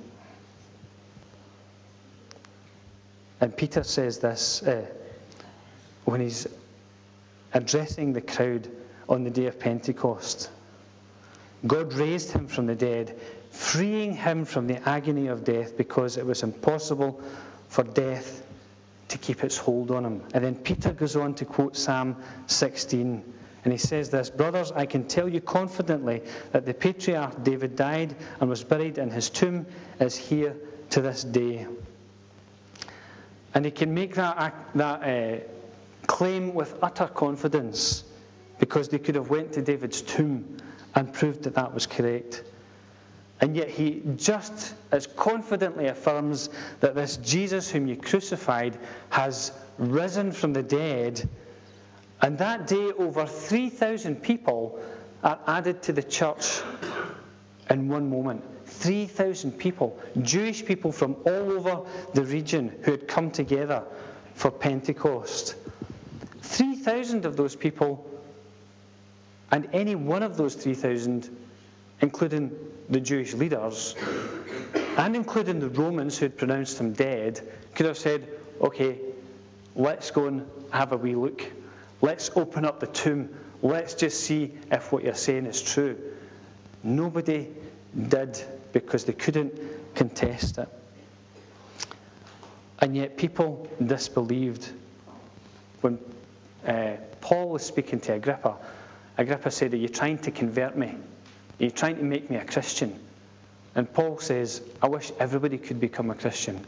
And 3.39 3.55
Peter 3.55 3.83
says 3.83 4.17
this 4.17 4.63
uh, 4.63 4.87
when 6.05 6.21
he's 6.21 6.47
addressing 7.53 8.13
the 8.13 8.21
crowd 8.21 8.67
on 9.07 9.23
the 9.23 9.29
day 9.29 9.45
of 9.45 9.59
Pentecost. 9.59 10.49
God 11.67 11.93
raised 11.93 12.31
him 12.31 12.47
from 12.47 12.65
the 12.65 12.75
dead, 12.75 13.19
freeing 13.51 14.15
him 14.15 14.45
from 14.45 14.65
the 14.65 14.87
agony 14.89 15.27
of 15.27 15.43
death 15.43 15.77
because 15.77 16.17
it 16.17 16.25
was 16.25 16.41
impossible 16.41 17.21
for 17.69 17.83
death 17.83 18.41
to 19.09 19.17
keep 19.17 19.43
its 19.43 19.57
hold 19.57 19.91
on 19.91 20.05
him. 20.05 20.23
And 20.33 20.43
then 20.43 20.55
Peter 20.55 20.91
goes 20.91 21.15
on 21.15 21.35
to 21.35 21.45
quote 21.45 21.77
Psalm 21.77 22.15
16. 22.47 23.23
And 23.63 23.71
he 23.71 23.77
says 23.77 24.09
this 24.09 24.29
Brothers, 24.29 24.71
I 24.71 24.85
can 24.85 25.07
tell 25.07 25.27
you 25.27 25.41
confidently 25.41 26.21
that 26.51 26.65
the 26.65 26.73
patriarch 26.73 27.43
David 27.43 27.75
died 27.75 28.15
and 28.39 28.49
was 28.49 28.63
buried, 28.63 28.97
and 28.97 29.11
his 29.11 29.29
tomb 29.29 29.65
is 29.99 30.15
here 30.15 30.55
to 30.91 31.01
this 31.01 31.23
day. 31.23 31.67
And 33.53 33.65
he 33.65 33.71
can 33.71 33.93
make 33.93 34.15
that, 34.15 34.53
that 34.75 35.03
uh, 35.03 35.39
claim 36.07 36.53
with 36.53 36.75
utter 36.81 37.07
confidence 37.07 38.03
because 38.59 38.89
they 38.89 38.99
could 38.99 39.15
have 39.15 39.29
went 39.29 39.53
to 39.53 39.61
David's 39.61 40.01
tomb 40.01 40.57
and 40.93 41.11
proved 41.11 41.43
that 41.43 41.55
that 41.55 41.73
was 41.73 41.87
correct. 41.87 42.43
And 43.45 43.55
yet 43.55 43.69
he 43.69 44.01
just 44.15 44.73
as 44.91 45.05
confidently 45.05 45.85
affirms 45.85 46.49
that 46.79 46.95
this 46.95 47.17
Jesus 47.17 47.69
whom 47.69 47.85
you 47.85 47.95
crucified 47.95 48.75
has 49.11 49.51
risen 49.77 50.31
from 50.31 50.51
the 50.51 50.63
dead. 50.63 51.29
And 52.23 52.39
that 52.39 52.65
day, 52.65 52.91
over 52.97 53.27
3,000 53.27 54.15
people 54.23 54.79
are 55.23 55.37
added 55.45 55.83
to 55.83 55.93
the 55.93 56.01
church 56.01 56.59
in 57.69 57.87
one 57.87 58.09
moment. 58.09 58.43
3,000 58.65 59.51
people, 59.51 59.99
Jewish 60.23 60.65
people 60.65 60.91
from 60.91 61.15
all 61.27 61.51
over 61.51 61.87
the 62.15 62.23
region 62.23 62.75
who 62.81 62.89
had 62.89 63.07
come 63.07 63.29
together 63.29 63.83
for 64.33 64.49
Pentecost. 64.49 65.53
3,000 66.41 67.25
of 67.27 67.37
those 67.37 67.55
people, 67.55 68.09
and 69.51 69.69
any 69.71 69.93
one 69.93 70.23
of 70.23 70.35
those 70.35 70.55
3,000, 70.55 71.29
including 72.01 72.51
the 72.89 72.99
Jewish 72.99 73.33
leaders, 73.33 73.95
and 74.97 75.15
including 75.15 75.59
the 75.59 75.69
Romans 75.69 76.17
who 76.17 76.25
had 76.25 76.37
pronounced 76.37 76.79
him 76.79 76.93
dead, 76.93 77.41
could 77.73 77.85
have 77.85 77.97
said, 77.97 78.27
okay, 78.61 78.99
let's 79.75 80.11
go 80.11 80.27
and 80.27 80.47
have 80.71 80.91
a 80.91 80.97
wee 80.97 81.15
look. 81.15 81.45
Let's 82.01 82.29
open 82.35 82.65
up 82.65 82.79
the 82.79 82.87
tomb. 82.87 83.29
Let's 83.61 83.93
just 83.93 84.21
see 84.21 84.53
if 84.71 84.91
what 84.91 85.03
you're 85.03 85.15
saying 85.15 85.45
is 85.45 85.61
true. 85.61 85.97
Nobody 86.83 87.49
did 88.07 88.43
because 88.73 89.05
they 89.05 89.13
couldn't 89.13 89.59
contest 89.95 90.57
it. 90.57 90.69
And 92.79 92.95
yet 92.95 93.17
people 93.17 93.67
disbelieved 93.83 94.69
when 95.81 95.97
uh, 96.67 96.97
Paul 97.21 97.49
was 97.49 97.65
speaking 97.65 97.99
to 98.01 98.13
Agrippa. 98.13 98.57
Agrippa 99.17 99.49
said, 99.49 99.73
Are 99.73 99.77
you 99.77 99.87
trying 99.87 100.19
to 100.19 100.31
convert 100.31 100.77
me? 100.77 100.95
Are 101.61 101.69
trying 101.69 101.97
to 101.97 102.03
make 102.03 102.29
me 102.29 102.35
a 102.35 102.45
Christian? 102.45 102.99
And 103.75 103.91
Paul 103.91 104.19
says, 104.19 104.61
I 104.81 104.87
wish 104.87 105.11
everybody 105.19 105.57
could 105.57 105.79
become 105.79 106.09
a 106.09 106.15
Christian. 106.15 106.65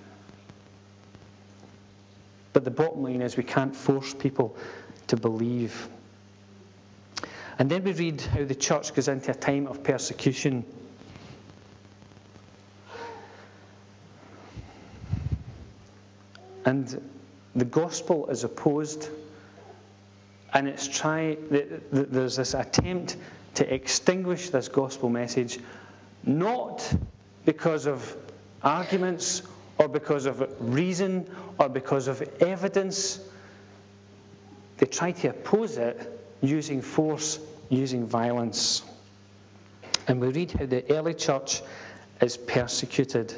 But 2.54 2.64
the 2.64 2.72
bottom 2.72 3.04
line 3.04 3.22
is 3.22 3.38
we 3.38 3.44
can't 3.44 3.76
force 3.76 4.14
people 4.14 4.56
to 5.08 5.18
believe. 5.18 5.90
And 7.60 7.70
then 7.70 7.84
we 7.84 7.94
read 7.94 8.22
how 8.22 8.44
the 8.46 8.56
church 8.56 8.94
goes 8.94 9.08
into 9.08 9.32
a 9.32 9.36
time 9.36 9.68
of 9.68 9.84
persecution. 9.84 10.66
And 16.66 17.02
the 17.56 17.66
gospel 17.66 18.28
is 18.30 18.44
opposed 18.44 19.10
and 20.54 20.68
it's 20.68 20.88
try 20.88 21.38
there's 21.50 22.38
this 22.38 22.54
attempt 22.54 23.18
to 23.58 23.74
extinguish 23.74 24.52
this 24.52 24.68
gospel 24.70 25.10
message 25.10 25.60
not 26.24 26.88
because 27.46 27.88
of 27.88 28.16
arguments 28.62 29.42
or 29.80 29.88
because 29.88 30.28
of 30.28 30.48
reason 30.60 31.30
or 31.58 31.68
because 31.68 32.08
of 32.08 32.22
evidence. 32.40 33.20
They 34.78 34.86
try 34.86 35.12
to 35.12 35.30
oppose 35.30 35.78
it 35.78 35.98
using 36.42 36.82
force 36.84 37.40
using 37.70 38.06
violence. 38.06 38.84
And 40.08 40.22
we 40.22 40.30
read 40.30 40.52
how 40.52 40.66
the 40.68 40.90
early 40.92 41.16
church 41.16 41.62
is 42.22 42.38
persecuted. 42.38 43.34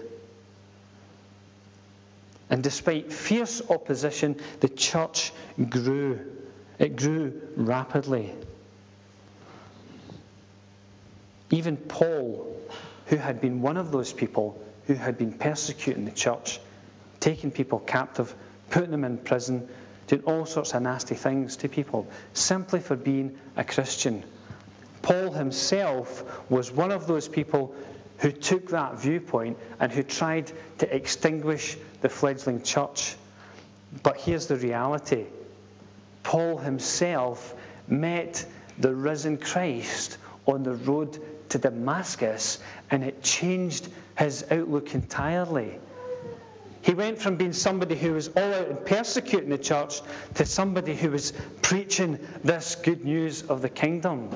And 2.50 2.62
despite 2.62 3.14
fierce 3.14 3.62
opposition 3.70 4.36
the 4.60 4.70
church 4.70 5.32
grew. 5.70 6.20
It 6.78 6.98
grew 6.98 7.42
rapidly. 7.56 8.34
Even 11.52 11.78
Paul, 11.78 12.56
who 13.08 13.16
had 13.16 13.42
been 13.42 13.62
one 13.62 13.78
of 13.78 13.92
those 13.92 14.14
people 14.14 14.62
who 14.86 14.94
had 14.94 15.18
been 15.18 15.34
persecuting 15.34 16.06
the 16.06 16.12
church, 16.12 16.60
taking 17.20 17.52
people 17.52 17.80
captive, 17.80 18.34
putting 18.70 18.92
them 18.92 19.04
in 19.04 19.18
prison, 19.18 19.68
doing 20.08 20.24
all 20.24 20.46
sorts 20.46 20.74
of 20.74 20.82
nasty 20.82 21.16
things 21.16 21.58
to 21.58 21.70
people, 21.70 22.08
simply 22.34 22.80
for 22.80 22.96
being 22.96 23.38
a 23.58 23.64
Christian. 23.64 24.24
Paul 25.02 25.32
himself 25.32 26.24
was 26.50 26.72
one 26.72 26.92
of 26.92 27.08
those 27.08 27.28
people 27.28 27.74
who 28.20 28.32
took 28.32 28.70
that 28.70 29.00
viewpoint 29.00 29.58
and 29.80 29.92
who 29.92 30.04
tried 30.04 30.52
to 30.80 30.96
extinguish 30.96 31.78
the 32.02 32.10
fledgling 32.10 32.62
church. 32.62 33.16
But 34.04 34.18
here's 34.18 34.48
the 34.48 34.56
reality 34.56 35.26
Paul 36.24 36.58
himself 36.58 37.56
met 37.88 38.46
the 38.78 38.94
risen 38.94 39.38
Christ 39.38 40.18
on 40.46 40.64
the 40.64 40.74
road 40.74 41.20
to 41.50 41.58
Damascus, 41.58 42.60
and 42.90 43.04
it 43.04 43.22
changed 43.22 43.90
his 44.18 44.46
outlook 44.52 44.94
entirely. 44.94 45.80
He 46.82 46.94
went 46.94 47.20
from 47.20 47.36
being 47.36 47.54
somebody 47.54 47.96
who 47.96 48.14
was 48.14 48.30
all 48.30 48.54
out 48.54 48.68
and 48.68 48.86
persecuting 48.86 49.50
the 49.50 49.58
church 49.58 50.02
to 50.36 50.46
somebody 50.46 50.96
who 50.96 51.12
was 51.12 51.34
preaching 51.62 52.20
this 52.44 52.76
good 52.76 53.04
news 53.04 53.44
of 53.44 53.62
the 53.62 53.70
kingdom. 53.70 54.30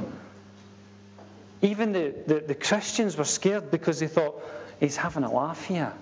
Even 1.62 1.94
the, 1.94 2.14
the, 2.28 2.40
the 2.42 2.56
Christians 2.56 3.16
were 3.16 3.24
scared 3.24 3.72
because 3.72 4.00
they 4.00 4.08
thought, 4.08 4.44
he's 4.80 4.98
having 4.98 5.24
a 5.24 5.32
laugh 5.32 5.66
here. 5.66 5.94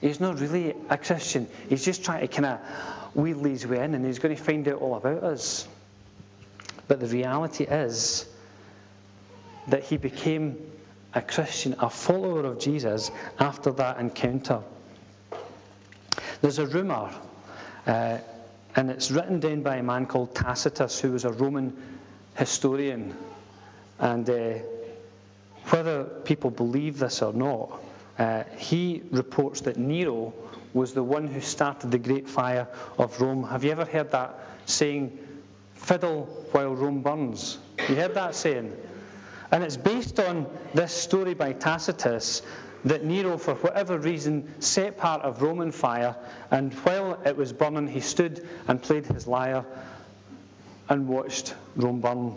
He's 0.00 0.20
not 0.20 0.38
really 0.38 0.74
a 0.88 0.96
Christian. 0.96 1.48
He's 1.68 1.84
just 1.84 2.04
trying 2.04 2.20
to 2.20 2.28
kind 2.28 2.46
of 2.46 2.60
wheel 3.16 3.42
his 3.42 3.66
way 3.66 3.82
in 3.82 3.94
and 3.94 4.06
he's 4.06 4.20
going 4.20 4.36
to 4.36 4.40
find 4.40 4.68
out 4.68 4.80
all 4.80 4.94
about 4.94 5.24
us. 5.24 5.66
But 6.86 7.00
the 7.00 7.06
reality 7.06 7.64
is 7.64 8.28
that 9.68 9.84
he 9.84 9.96
became 9.96 10.56
a 11.14 11.22
Christian, 11.22 11.74
a 11.78 11.90
follower 11.90 12.44
of 12.44 12.58
Jesus 12.58 13.10
after 13.38 13.72
that 13.72 13.98
encounter. 13.98 14.60
There's 16.40 16.58
a 16.58 16.66
rumour, 16.66 17.10
uh, 17.86 18.18
and 18.76 18.90
it's 18.90 19.10
written 19.10 19.40
down 19.40 19.62
by 19.62 19.76
a 19.76 19.82
man 19.82 20.06
called 20.06 20.34
Tacitus, 20.34 21.00
who 21.00 21.12
was 21.12 21.24
a 21.24 21.32
Roman 21.32 21.76
historian. 22.36 23.16
And 23.98 24.28
uh, 24.28 24.58
whether 25.70 26.04
people 26.04 26.50
believe 26.50 26.98
this 26.98 27.22
or 27.22 27.32
not, 27.32 27.80
uh, 28.18 28.44
he 28.56 29.02
reports 29.10 29.62
that 29.62 29.76
Nero 29.76 30.32
was 30.74 30.92
the 30.92 31.02
one 31.02 31.26
who 31.26 31.40
started 31.40 31.90
the 31.90 31.98
Great 31.98 32.28
Fire 32.28 32.68
of 32.98 33.20
Rome. 33.20 33.44
Have 33.44 33.64
you 33.64 33.72
ever 33.72 33.84
heard 33.84 34.12
that 34.12 34.38
saying, 34.66 35.18
fiddle 35.74 36.26
while 36.52 36.74
Rome 36.74 37.02
burns? 37.02 37.58
You 37.88 37.96
heard 37.96 38.14
that 38.14 38.34
saying? 38.34 38.76
And 39.50 39.64
it's 39.64 39.76
based 39.76 40.20
on 40.20 40.46
this 40.74 40.92
story 40.92 41.34
by 41.34 41.52
Tacitus 41.52 42.42
that 42.84 43.04
Nero, 43.04 43.38
for 43.38 43.54
whatever 43.54 43.98
reason, 43.98 44.52
set 44.60 44.98
part 44.98 45.22
of 45.22 45.42
Roman 45.42 45.72
fire, 45.72 46.16
and 46.50 46.72
while 46.74 47.20
it 47.24 47.36
was 47.36 47.52
burning, 47.52 47.88
he 47.88 48.00
stood 48.00 48.46
and 48.68 48.80
played 48.80 49.06
his 49.06 49.26
lyre 49.26 49.64
and 50.88 51.08
watched 51.08 51.54
Rome 51.76 52.00
burn. 52.00 52.36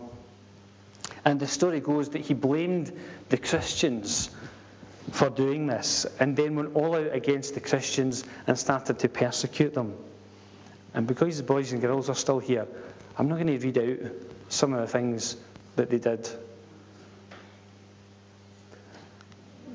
And 1.23 1.39
the 1.39 1.47
story 1.47 1.79
goes 1.79 2.09
that 2.09 2.21
he 2.21 2.33
blamed 2.33 2.91
the 3.29 3.37
Christians 3.37 4.29
for 5.11 5.29
doing 5.29 5.67
this 5.67 6.05
and 6.19 6.35
then 6.35 6.55
went 6.55 6.75
all 6.75 6.95
out 6.95 7.13
against 7.13 7.53
the 7.53 7.59
Christians 7.59 8.23
and 8.47 8.57
started 8.57 8.99
to 8.99 9.09
persecute 9.09 9.73
them. 9.73 9.95
And 10.93 11.07
because 11.07 11.37
the 11.37 11.43
boys 11.43 11.71
and 11.71 11.81
girls 11.81 12.09
are 12.09 12.15
still 12.15 12.39
here, 12.39 12.67
I'm 13.17 13.27
not 13.27 13.35
going 13.35 13.47
to 13.47 13.59
read 13.59 13.77
out 13.77 14.11
some 14.49 14.73
of 14.73 14.81
the 14.81 14.87
things 14.87 15.37
that 15.75 15.89
they 15.89 15.99
did. 15.99 16.29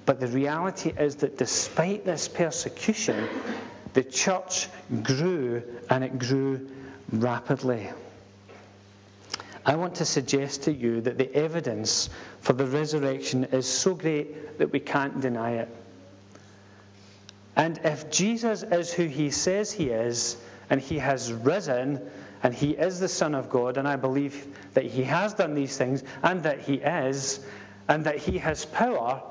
But 0.07 0.21
the 0.21 0.29
reality 0.29 0.93
is 0.97 1.17
that 1.17 1.37
despite 1.37 2.05
this 2.05 2.29
persecution, 2.29 3.29
the 3.93 4.05
church 4.05 4.69
grew 5.03 5.63
and 5.91 6.05
it 6.05 6.19
grew 6.19 6.69
rapidly. 7.13 7.91
I 9.65 9.75
want 9.75 9.97
to 9.97 10.05
suggest 10.05 10.63
to 10.63 10.73
you 10.73 11.01
that 11.01 11.19
the 11.19 11.35
evidence 11.35 12.09
for 12.41 12.53
the 12.53 12.67
resurrection 12.67 13.45
is 13.45 13.67
so 13.67 13.95
great 13.95 14.59
that 14.59 14.71
we 14.71 14.79
can't 14.79 15.21
deny 15.21 15.55
it. 15.55 15.69
And 17.57 17.81
if 17.83 18.09
Jesus 18.09 18.63
is 18.63 18.93
who 18.93 19.07
he 19.07 19.31
says 19.31 19.73
he 19.73 19.89
is, 19.89 20.37
and 20.71 20.81
he 20.81 20.99
has 20.99 21.33
risen, 21.33 22.01
and 22.43 22.55
he 22.55 22.73
is 22.73 23.01
the 23.01 23.09
Son 23.09 23.35
of 23.35 23.51
God, 23.51 23.77
and 23.77 23.89
I 23.89 23.97
believe 23.97 24.47
that 24.75 24.85
he 24.85 25.03
has 25.05 25.35
done 25.35 25.55
these 25.55 25.77
things, 25.77 26.05
and 26.23 26.45
that 26.45 26.61
he 26.61 26.75
is, 26.75 27.41
and 27.89 28.05
that 28.05 28.19
he 28.19 28.39
has 28.39 28.67
power, 28.67 29.23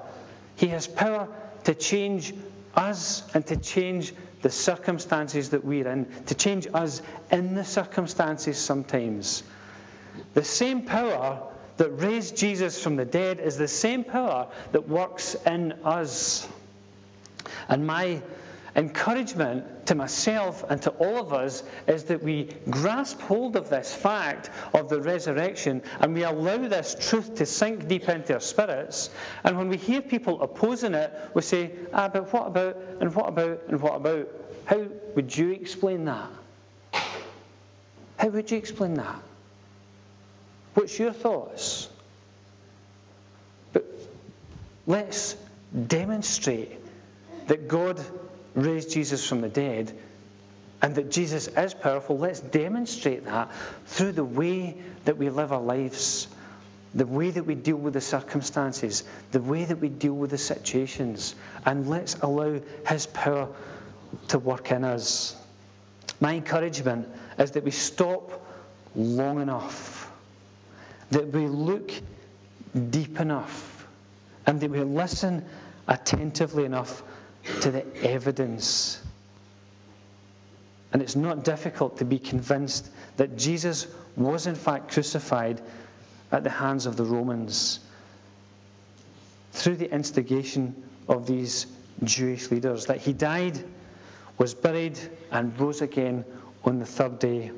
he 0.56 0.68
has 0.68 0.88
power 0.88 1.28
to 1.66 1.74
change 1.74 2.34
us 2.76 3.24
and 3.34 3.46
to 3.48 3.58
change 3.58 4.14
the 4.42 4.50
circumstances 4.50 5.50
that 5.52 5.66
we're 5.66 5.88
in, 5.88 6.06
to 6.28 6.36
change 6.36 6.68
us 6.74 7.02
in 7.32 7.56
the 7.56 7.64
circumstances 7.64 8.58
sometimes. 8.58 9.44
The 10.34 10.44
same 10.44 10.84
power 10.84 11.42
that 11.78 11.90
raised 11.90 12.38
Jesus 12.38 12.82
from 12.82 12.96
the 12.96 13.06
dead 13.06 13.40
is 13.40 13.58
the 13.58 13.68
same 13.68 14.04
power 14.04 14.48
that 14.72 14.88
works 14.88 15.36
in 15.46 15.74
us. 15.84 16.48
And 17.68 17.86
my 17.86 18.22
encouragement 18.76 19.66
to 19.86 19.96
myself 19.96 20.64
and 20.70 20.82
to 20.82 20.90
all 20.92 21.18
of 21.18 21.34
us 21.34 21.64
is 21.88 22.06
that 22.06 22.24
we 22.24 22.50
grasp 22.70 23.20
hold 23.22 23.56
of 23.56 23.70
this 23.70 23.94
fact 23.94 24.50
of 24.74 24.90
the 24.90 25.02
resurrection 25.02 25.82
and 26.00 26.14
we 26.14 26.24
allow 26.24 26.58
this 26.58 26.96
truth 27.00 27.36
to 27.36 27.46
sink 27.46 27.88
deep 27.88 28.10
into 28.10 28.34
our 28.34 28.40
spirits. 28.40 29.10
And 29.44 29.58
when 29.58 29.70
we 29.70 29.78
hear 29.78 30.02
people 30.02 30.42
opposing 30.42 30.94
it, 30.94 31.14
we 31.34 31.42
say, 31.42 31.72
ah, 31.94 32.08
but 32.08 32.32
what 32.34 32.48
about, 32.48 32.78
and 33.00 33.14
what 33.14 33.30
about, 33.30 33.62
and 33.68 33.82
what 33.82 33.96
about? 33.96 34.28
How 34.66 34.86
would 35.16 35.36
you 35.36 35.52
explain 35.52 36.06
that? 36.06 36.30
How 38.18 38.30
would 38.30 38.50
you 38.50 38.58
explain 38.58 38.96
that? 38.96 39.20
What's 40.74 40.98
your 40.98 41.14
thoughts? 41.14 41.90
But 43.72 43.86
let's 44.88 45.36
demonstrate 45.88 46.72
that 47.48 47.68
God 47.68 48.04
raised 48.56 48.92
Jesus 48.92 49.28
from 49.28 49.42
the 49.42 49.50
dead 49.50 49.98
and 50.82 50.96
that 50.96 51.12
Jesus 51.12 51.48
is 51.48 51.74
powerful. 51.74 52.18
Let's 52.18 52.40
demonstrate 52.40 53.26
that 53.26 53.52
through 53.86 54.14
the 54.14 54.24
way 54.24 54.78
that 55.06 55.18
we 55.18 55.30
live 55.30 55.52
our 55.52 55.62
lives, 55.62 56.28
the 56.94 57.06
way 57.06 57.30
that 57.30 57.44
we 57.44 57.56
deal 57.56 57.78
with 57.78 57.94
the 57.94 58.02
circumstances, 58.02 59.04
the 59.32 59.42
way 59.42 59.66
that 59.66 59.80
we 59.80 59.90
deal 59.90 60.14
with 60.14 60.32
the 60.32 60.38
situations, 60.38 61.36
and 61.66 61.90
let's 61.90 62.16
allow 62.16 62.60
His 62.88 63.06
power 63.08 63.50
to 64.30 64.40
work 64.40 64.72
in 64.72 64.84
us. 64.84 65.36
My 66.20 66.34
encouragement 66.34 67.10
is 67.38 67.52
that 67.52 67.64
we 67.64 67.72
stop 67.72 68.42
long 68.96 69.42
enough 69.42 70.06
that 71.12 71.32
we 71.32 71.48
look 71.48 71.92
deep 72.90 73.20
enough 73.20 73.88
and 74.46 74.60
that 74.62 74.70
we 74.70 74.82
listen 74.82 75.46
attentively 75.88 76.66
enough 76.66 77.04
to 77.62 77.72
the 77.72 77.86
evidence. 78.04 79.02
And 80.92 81.02
it's 81.02 81.16
not 81.16 81.44
difficult 81.44 81.98
to 81.98 82.06
be 82.06 82.20
convinced 82.20 82.90
that 83.18 83.38
Jesus 83.38 83.88
was 84.16 84.48
in 84.48 84.56
fact 84.56 84.92
crucified 84.92 85.62
at 86.32 86.44
the 86.44 86.50
hands 86.50 86.86
of 86.86 86.96
the 86.96 87.04
Romans 87.04 87.80
through 89.52 89.76
the 89.76 89.92
instigation 89.92 90.84
of 91.08 91.28
these 91.28 91.68
Jewish 92.04 92.52
leaders, 92.52 92.88
that 92.88 92.98
he 92.98 93.14
died, 93.14 93.64
was 94.38 94.54
buried, 94.54 95.00
and 95.32 95.58
rose 95.60 95.82
again 95.82 96.26
on 96.64 96.80
the 96.80 96.86
third 96.86 97.20
day. 97.20 97.52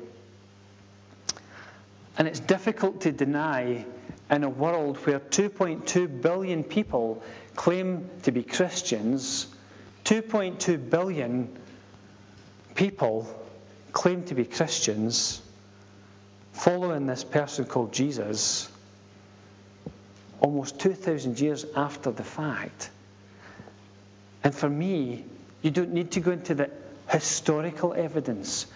And 2.16 2.28
it's 2.28 2.40
difficult 2.40 3.02
to 3.02 3.12
deny 3.12 3.84
in 4.30 4.44
a 4.44 4.48
world 4.48 4.96
where 4.98 5.20
2.2 5.20 6.22
billion 6.22 6.62
people 6.62 7.22
claim 7.56 8.08
to 8.22 8.32
be 8.32 8.42
Christians, 8.42 9.46
2.2 10.08 10.88
billion 10.88 11.54
people 12.74 13.28
claim 13.92 14.22
to 14.24 14.34
be 14.34 14.46
Christians, 14.46 15.42
following 16.54 17.04
this 17.04 17.24
person 17.24 17.66
called 17.66 17.92
Jesus, 17.92 18.72
almost 20.40 20.80
2,000 20.80 21.38
years 21.38 21.66
after 21.76 22.10
the 22.10 22.24
fact. 22.24 22.88
And 24.42 24.54
for 24.54 24.70
me, 24.70 25.26
you 25.60 25.70
don't 25.70 25.92
need 25.92 26.12
to 26.12 26.20
go 26.20 26.30
into 26.30 26.54
the 26.54 26.70
historical 27.10 27.92
evidence. 27.92 28.66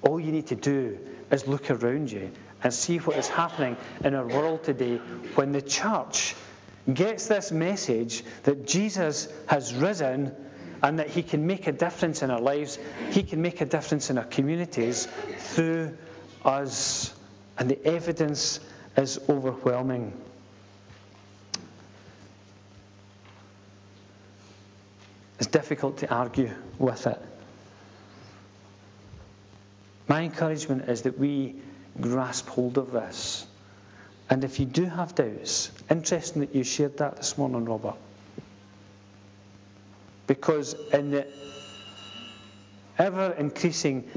All 0.00 0.18
you 0.18 0.32
need 0.32 0.46
to 0.46 0.56
do 0.56 0.98
is 1.30 1.46
look 1.46 1.70
around 1.70 2.10
you 2.10 2.30
and 2.64 2.72
see 2.72 2.96
what 2.96 3.18
is 3.18 3.28
happening 3.28 3.76
in 4.02 4.14
our 4.14 4.26
world 4.26 4.64
today 4.64 4.96
when 5.34 5.52
the 5.52 5.60
church 5.60 6.34
gets 6.92 7.28
this 7.28 7.52
message 7.52 8.24
that 8.42 8.66
Jesus 8.66 9.28
has 9.46 9.74
risen 9.74 10.34
and 10.82 10.98
that 10.98 11.08
he 11.08 11.22
can 11.22 11.46
make 11.46 11.68
a 11.68 11.72
difference 11.72 12.22
in 12.22 12.30
our 12.30 12.40
lives, 12.40 12.78
he 13.10 13.22
can 13.22 13.40
make 13.40 13.60
a 13.60 13.64
difference 13.64 14.10
in 14.10 14.18
our 14.18 14.24
communities 14.24 15.06
through 15.38 15.96
us. 16.44 17.14
And 17.56 17.68
the 17.68 17.84
evidence 17.86 18.58
is 18.96 19.20
overwhelming. 19.28 20.12
It's 25.38 25.46
difficult 25.46 25.98
to 25.98 26.12
argue 26.12 26.50
with 26.78 27.06
it. 27.06 27.20
My 30.08 30.22
encouragement 30.22 30.88
is 30.88 31.02
that 31.02 31.18
we 31.18 31.54
grasp 32.00 32.48
hold 32.48 32.78
of 32.78 32.90
this 32.92 33.46
and 34.30 34.44
if 34.44 34.58
you 34.60 34.66
do 34.66 34.84
have 34.84 35.14
doubts, 35.14 35.70
interesting 35.90 36.40
that 36.40 36.54
you 36.54 36.64
shared 36.64 36.96
that 36.98 37.16
this 37.16 37.36
morning, 37.36 37.64
Robert. 37.64 37.96
Because 40.26 40.74
in 40.92 41.10
the 41.10 41.26
ever 42.98 43.32
increasing 43.38 44.08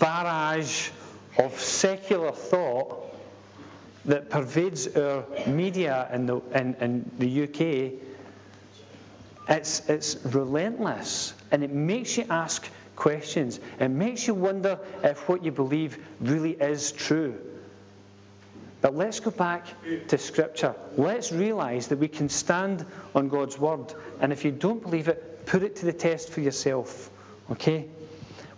barrage 0.00 0.90
of 1.38 1.58
secular 1.58 2.32
thought 2.32 3.14
that 4.04 4.30
pervades 4.30 4.88
our 4.96 5.24
media 5.46 6.08
in 6.12 6.26
the, 6.26 6.40
in, 6.54 6.74
in 6.80 7.10
the 7.18 7.44
UK, 7.44 7.92
it's, 9.48 9.88
it's 9.88 10.16
relentless 10.26 11.34
and 11.50 11.62
it 11.62 11.70
makes 11.70 12.16
you 12.16 12.24
ask 12.28 12.68
questions. 12.96 13.60
It 13.78 13.88
makes 13.88 14.26
you 14.26 14.34
wonder 14.34 14.78
if 15.02 15.28
what 15.28 15.44
you 15.44 15.52
believe 15.52 15.98
really 16.20 16.52
is 16.52 16.92
true. 16.92 17.38
But 18.82 18.96
let's 18.96 19.20
go 19.20 19.30
back 19.30 19.66
to 20.08 20.18
Scripture. 20.18 20.74
Let's 20.96 21.30
realize 21.30 21.86
that 21.86 21.98
we 21.98 22.08
can 22.08 22.28
stand 22.28 22.84
on 23.14 23.28
God's 23.28 23.56
Word. 23.56 23.94
And 24.20 24.32
if 24.32 24.44
you 24.44 24.50
don't 24.50 24.82
believe 24.82 25.06
it, 25.06 25.46
put 25.46 25.62
it 25.62 25.76
to 25.76 25.86
the 25.86 25.92
test 25.92 26.30
for 26.30 26.40
yourself. 26.40 27.08
Okay? 27.52 27.88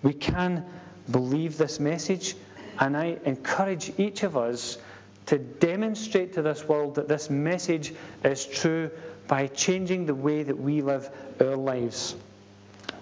We 0.02 0.14
can 0.14 0.64
believe 1.10 1.58
this 1.58 1.78
message. 1.78 2.37
And 2.80 2.96
I 2.96 3.18
encourage 3.26 3.92
each 3.98 4.22
of 4.22 4.37
us 4.37 4.78
to 5.26 5.38
demonstrate 5.38 6.32
to 6.34 6.42
this 6.42 6.64
world 6.64 6.94
that 6.94 7.06
this 7.06 7.28
message 7.28 7.92
is 8.24 8.46
true 8.46 8.90
by 9.28 9.46
changing 9.48 10.06
the 10.06 10.14
way 10.14 10.42
that 10.42 10.58
we 10.58 10.80
live 10.80 11.10
our 11.40 11.56
lives, 11.56 12.16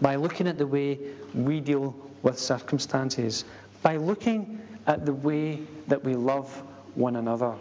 by 0.01 0.17
looking 0.17 0.49
at 0.49 0.59
the 0.59 0.67
way 0.67 0.99
we 1.35 1.61
deal 1.61 1.95
with 2.23 2.39
circumstances, 2.39 3.45
by 3.83 3.97
looking 3.97 4.61
at 4.87 5.07
the 5.07 5.15
way 5.15 5.61
that 5.89 6.05
we 6.05 6.15
love 6.15 6.63
one 6.95 7.17
another. 7.17 7.55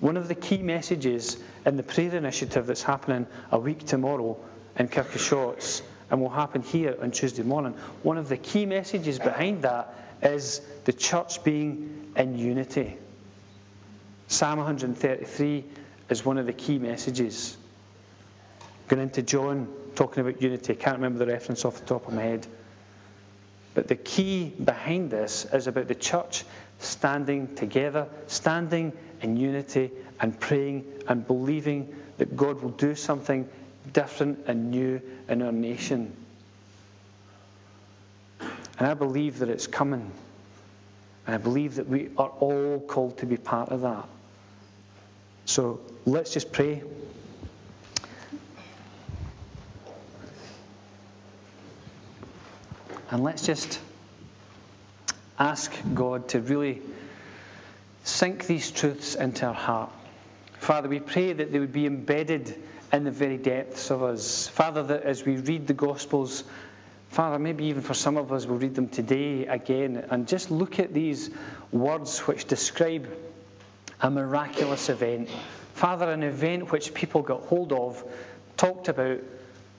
One 0.00 0.16
of 0.16 0.28
the 0.28 0.34
key 0.34 0.58
messages 0.58 1.36
in 1.66 1.76
the 1.76 1.82
prayer 1.82 2.14
initiative 2.14 2.66
that's 2.66 2.82
happening 2.82 3.26
a 3.50 3.58
week 3.58 3.84
tomorrow 3.84 4.38
in 4.78 4.88
Kirk 4.88 5.08
o' 5.14 5.18
Shotts 5.18 5.82
and 6.10 6.20
will 6.20 6.30
happen 6.30 6.62
here 6.62 6.96
on 7.02 7.10
Tuesday 7.10 7.42
morning, 7.42 7.74
one 8.02 8.16
of 8.16 8.28
the 8.28 8.36
key 8.36 8.64
messages 8.64 9.18
behind 9.18 9.62
that 9.62 9.94
is 10.22 10.60
the 10.84 10.92
church 10.92 11.44
being 11.44 12.12
in 12.16 12.38
unity. 12.38 12.96
Psalm 14.28 14.58
133 14.58 15.64
is 16.08 16.24
one 16.24 16.38
of 16.38 16.46
the 16.46 16.52
key 16.52 16.78
messages. 16.78 17.56
Going 18.88 19.02
into 19.02 19.22
John, 19.22 19.68
talking 19.94 20.26
about 20.26 20.40
unity. 20.40 20.72
I 20.72 20.76
can't 20.76 20.96
remember 20.96 21.18
the 21.18 21.30
reference 21.30 21.64
off 21.64 21.80
the 21.80 21.86
top 21.86 22.08
of 22.08 22.14
my 22.14 22.22
head. 22.22 22.46
But 23.74 23.88
the 23.88 23.96
key 23.96 24.52
behind 24.62 25.10
this 25.10 25.44
is 25.52 25.66
about 25.66 25.88
the 25.88 25.94
church 25.94 26.44
standing 26.78 27.54
together, 27.54 28.06
standing 28.26 28.92
in 29.20 29.36
unity, 29.36 29.90
and 30.20 30.38
praying 30.38 30.84
and 31.08 31.26
believing 31.26 31.94
that 32.18 32.36
God 32.36 32.60
will 32.60 32.70
do 32.70 32.94
something 32.94 33.48
different 33.92 34.44
and 34.46 34.70
new 34.70 35.00
in 35.28 35.42
our 35.42 35.52
nation. 35.52 36.14
And 38.40 38.86
I 38.86 38.94
believe 38.94 39.38
that 39.40 39.48
it's 39.48 39.66
coming. 39.66 40.10
And 41.26 41.34
I 41.34 41.38
believe 41.38 41.76
that 41.76 41.88
we 41.88 42.10
are 42.16 42.28
all 42.28 42.80
called 42.80 43.18
to 43.18 43.26
be 43.26 43.36
part 43.36 43.70
of 43.70 43.82
that. 43.82 44.08
So 45.44 45.80
let's 46.04 46.32
just 46.32 46.52
pray. 46.52 46.82
And 53.10 53.24
let's 53.24 53.44
just 53.46 53.80
ask 55.38 55.72
God 55.94 56.28
to 56.30 56.40
really 56.40 56.82
sink 58.04 58.46
these 58.46 58.70
truths 58.70 59.14
into 59.14 59.46
our 59.46 59.54
heart. 59.54 59.90
Father, 60.58 60.88
we 60.88 61.00
pray 61.00 61.32
that 61.32 61.52
they 61.52 61.58
would 61.58 61.72
be 61.72 61.86
embedded 61.86 62.60
in 62.92 63.04
the 63.04 63.10
very 63.10 63.36
depths 63.36 63.90
of 63.90 64.02
us. 64.02 64.48
Father, 64.48 64.82
that 64.82 65.02
as 65.02 65.24
we 65.24 65.36
read 65.36 65.66
the 65.66 65.74
Gospels, 65.74 66.44
Father, 67.10 67.38
maybe 67.38 67.66
even 67.66 67.82
for 67.82 67.94
some 67.94 68.16
of 68.16 68.32
us, 68.32 68.46
we'll 68.46 68.58
read 68.58 68.74
them 68.74 68.88
today 68.88 69.46
again 69.46 70.04
and 70.10 70.26
just 70.26 70.50
look 70.50 70.78
at 70.78 70.92
these 70.92 71.30
words 71.72 72.18
which 72.20 72.46
describe 72.46 73.08
a 74.00 74.10
miraculous 74.10 74.88
event. 74.88 75.28
Father, 75.74 76.10
an 76.10 76.22
event 76.22 76.72
which 76.72 76.92
people 76.94 77.22
got 77.22 77.42
hold 77.42 77.72
of, 77.72 78.02
talked 78.56 78.88
about, 78.88 79.18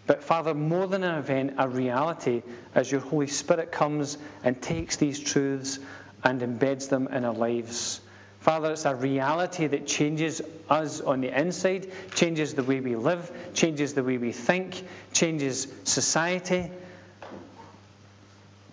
but 0.09 0.23
Father, 0.23 0.55
more 0.55 0.87
than 0.87 1.03
an 1.03 1.19
event, 1.19 1.53
a 1.59 1.69
reality 1.69 2.41
as 2.73 2.91
your 2.91 2.99
Holy 2.99 3.27
Spirit 3.27 3.71
comes 3.71 4.17
and 4.43 4.59
takes 4.59 4.95
these 4.95 5.19
truths 5.19 5.77
and 6.23 6.41
embeds 6.41 6.89
them 6.89 7.07
in 7.09 7.25
our 7.25 7.33
lives. 7.35 8.01
Father, 8.39 8.71
it's 8.71 8.85
a 8.85 8.95
reality 8.95 9.67
that 9.67 9.85
changes 9.85 10.41
us 10.67 10.99
on 10.99 11.21
the 11.21 11.39
inside, 11.39 11.91
changes 12.15 12.55
the 12.55 12.63
way 12.63 12.79
we 12.79 12.95
live, 12.95 13.31
changes 13.53 13.93
the 13.93 14.03
way 14.03 14.17
we 14.17 14.31
think, 14.31 14.83
changes 15.13 15.67
society, 15.83 16.71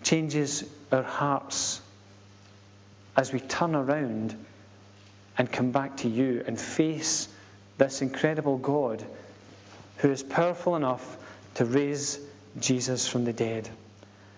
changes 0.01 0.63
our 0.91 1.03
hearts 1.03 1.81
as 3.15 3.31
we 3.31 3.41
turn 3.41 3.75
around 3.75 4.35
and 5.37 5.51
come 5.51 5.69
back 5.69 5.97
to 5.97 6.09
you 6.09 6.43
and 6.47 6.59
face 6.59 7.27
this 7.77 8.01
incredible 8.01 8.57
God 8.57 9.05
who 9.97 10.11
is 10.11 10.23
powerful 10.23 10.75
enough 10.75 11.17
to 11.55 11.65
raise 11.65 12.19
Jesus 12.59 13.07
from 13.07 13.25
the 13.25 13.33
dead. 13.33 13.69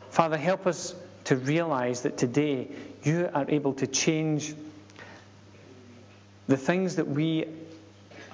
Father, 0.09 0.37
help 0.37 0.67
us 0.67 0.95
to 1.25 1.35
realize 1.35 2.01
that 2.01 2.17
today 2.17 2.69
you 3.03 3.29
are 3.33 3.45
able 3.49 3.73
to 3.73 3.87
change 3.87 4.53
the 6.47 6.57
things 6.57 6.95
that 6.95 7.07
we 7.07 7.45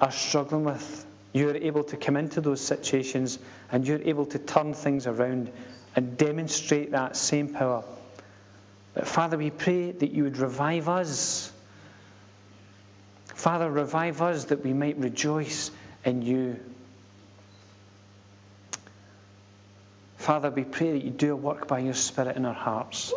are 0.00 0.12
struggling 0.12 0.64
with. 0.64 1.04
You 1.32 1.50
are 1.50 1.56
able 1.56 1.84
to 1.84 1.96
come 1.96 2.16
into 2.16 2.40
those 2.40 2.60
situations 2.60 3.38
and 3.70 3.86
you're 3.86 4.02
able 4.02 4.26
to 4.26 4.38
turn 4.38 4.72
things 4.72 5.06
around 5.06 5.52
and 5.94 6.16
demonstrate 6.16 6.92
that 6.92 7.16
same 7.16 7.52
power. 7.52 7.84
But 8.94 9.06
Father, 9.06 9.36
we 9.36 9.50
pray 9.50 9.90
that 9.90 10.10
you 10.12 10.24
would 10.24 10.38
revive 10.38 10.88
us 10.88 11.52
Father, 13.36 13.70
revive 13.70 14.22
us 14.22 14.46
that 14.46 14.64
we 14.64 14.72
might 14.72 14.96
rejoice 14.96 15.70
in 16.04 16.22
you. 16.22 16.58
Father, 20.26 20.50
we 20.50 20.64
pray 20.64 20.90
that 20.90 21.04
you 21.04 21.10
do 21.10 21.34
a 21.34 21.36
work 21.36 21.68
by 21.68 21.78
your 21.78 21.94
Spirit 21.94 22.36
in 22.36 22.44
our 22.46 22.52
hearts. 22.52 23.14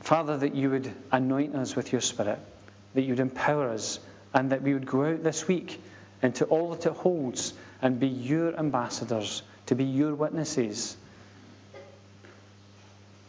Father, 0.00 0.38
that 0.38 0.54
you 0.54 0.70
would 0.70 0.90
anoint 1.12 1.54
us 1.54 1.76
with 1.76 1.92
your 1.92 2.00
Spirit, 2.00 2.38
that 2.94 3.02
you 3.02 3.10
would 3.10 3.20
empower 3.20 3.68
us, 3.68 3.98
and 4.32 4.52
that 4.52 4.62
we 4.62 4.72
would 4.72 4.86
go 4.86 5.04
out 5.04 5.22
this 5.22 5.46
week 5.46 5.78
into 6.22 6.46
all 6.46 6.70
that 6.70 6.86
it 6.86 6.94
holds 6.94 7.52
and 7.82 8.00
be 8.00 8.08
your 8.08 8.58
ambassadors, 8.58 9.42
to 9.66 9.74
be 9.74 9.84
your 9.84 10.14
witnesses. 10.14 10.96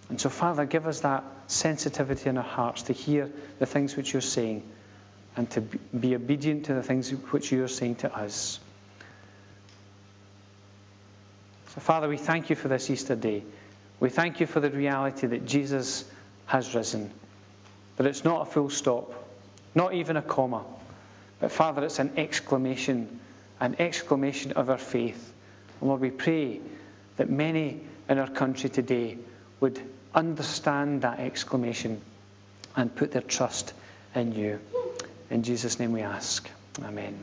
And 0.07 0.21
so, 0.21 0.29
Father, 0.29 0.63
give 0.63 0.87
us 0.87 1.01
that 1.01 1.25
sensitivity 1.47 2.29
in 2.29 2.37
our 2.37 2.43
hearts 2.45 2.83
to 2.83 2.93
hear 2.93 3.29
the 3.59 3.65
things 3.65 3.97
which 3.97 4.13
you're 4.13 4.21
saying 4.21 4.63
and 5.35 5.49
to 5.49 5.59
be 5.59 6.15
obedient 6.15 6.67
to 6.67 6.75
the 6.75 6.83
things 6.83 7.09
which 7.09 7.51
you 7.51 7.65
are 7.65 7.67
saying 7.67 7.95
to 7.95 8.15
us. 8.15 8.61
So, 11.73 11.79
Father, 11.79 12.09
we 12.09 12.17
thank 12.17 12.49
you 12.49 12.55
for 12.55 12.67
this 12.67 12.89
Easter 12.89 13.15
day. 13.15 13.43
We 13.99 14.09
thank 14.09 14.39
you 14.39 14.47
for 14.47 14.59
the 14.59 14.69
reality 14.69 15.27
that 15.27 15.45
Jesus 15.45 16.03
has 16.45 16.75
risen, 16.75 17.11
that 17.95 18.07
it's 18.07 18.25
not 18.25 18.41
a 18.41 18.51
full 18.51 18.69
stop, 18.69 19.13
not 19.73 19.93
even 19.93 20.17
a 20.17 20.21
comma, 20.21 20.65
but, 21.39 21.51
Father, 21.51 21.85
it's 21.85 21.99
an 21.99 22.13
exclamation, 22.17 23.19
an 23.59 23.77
exclamation 23.79 24.51
of 24.53 24.69
our 24.69 24.77
faith. 24.77 25.33
And 25.79 25.89
Lord, 25.89 26.01
we 26.01 26.11
pray 26.11 26.59
that 27.17 27.29
many 27.29 27.79
in 28.09 28.19
our 28.19 28.29
country 28.29 28.69
today 28.69 29.17
would 29.59 29.81
understand 30.13 31.03
that 31.03 31.19
exclamation 31.19 32.01
and 32.75 32.93
put 32.93 33.11
their 33.11 33.21
trust 33.21 33.73
in 34.13 34.33
you. 34.33 34.59
In 35.29 35.43
Jesus' 35.43 35.79
name 35.79 35.93
we 35.93 36.01
ask. 36.01 36.49
Amen. 36.83 37.17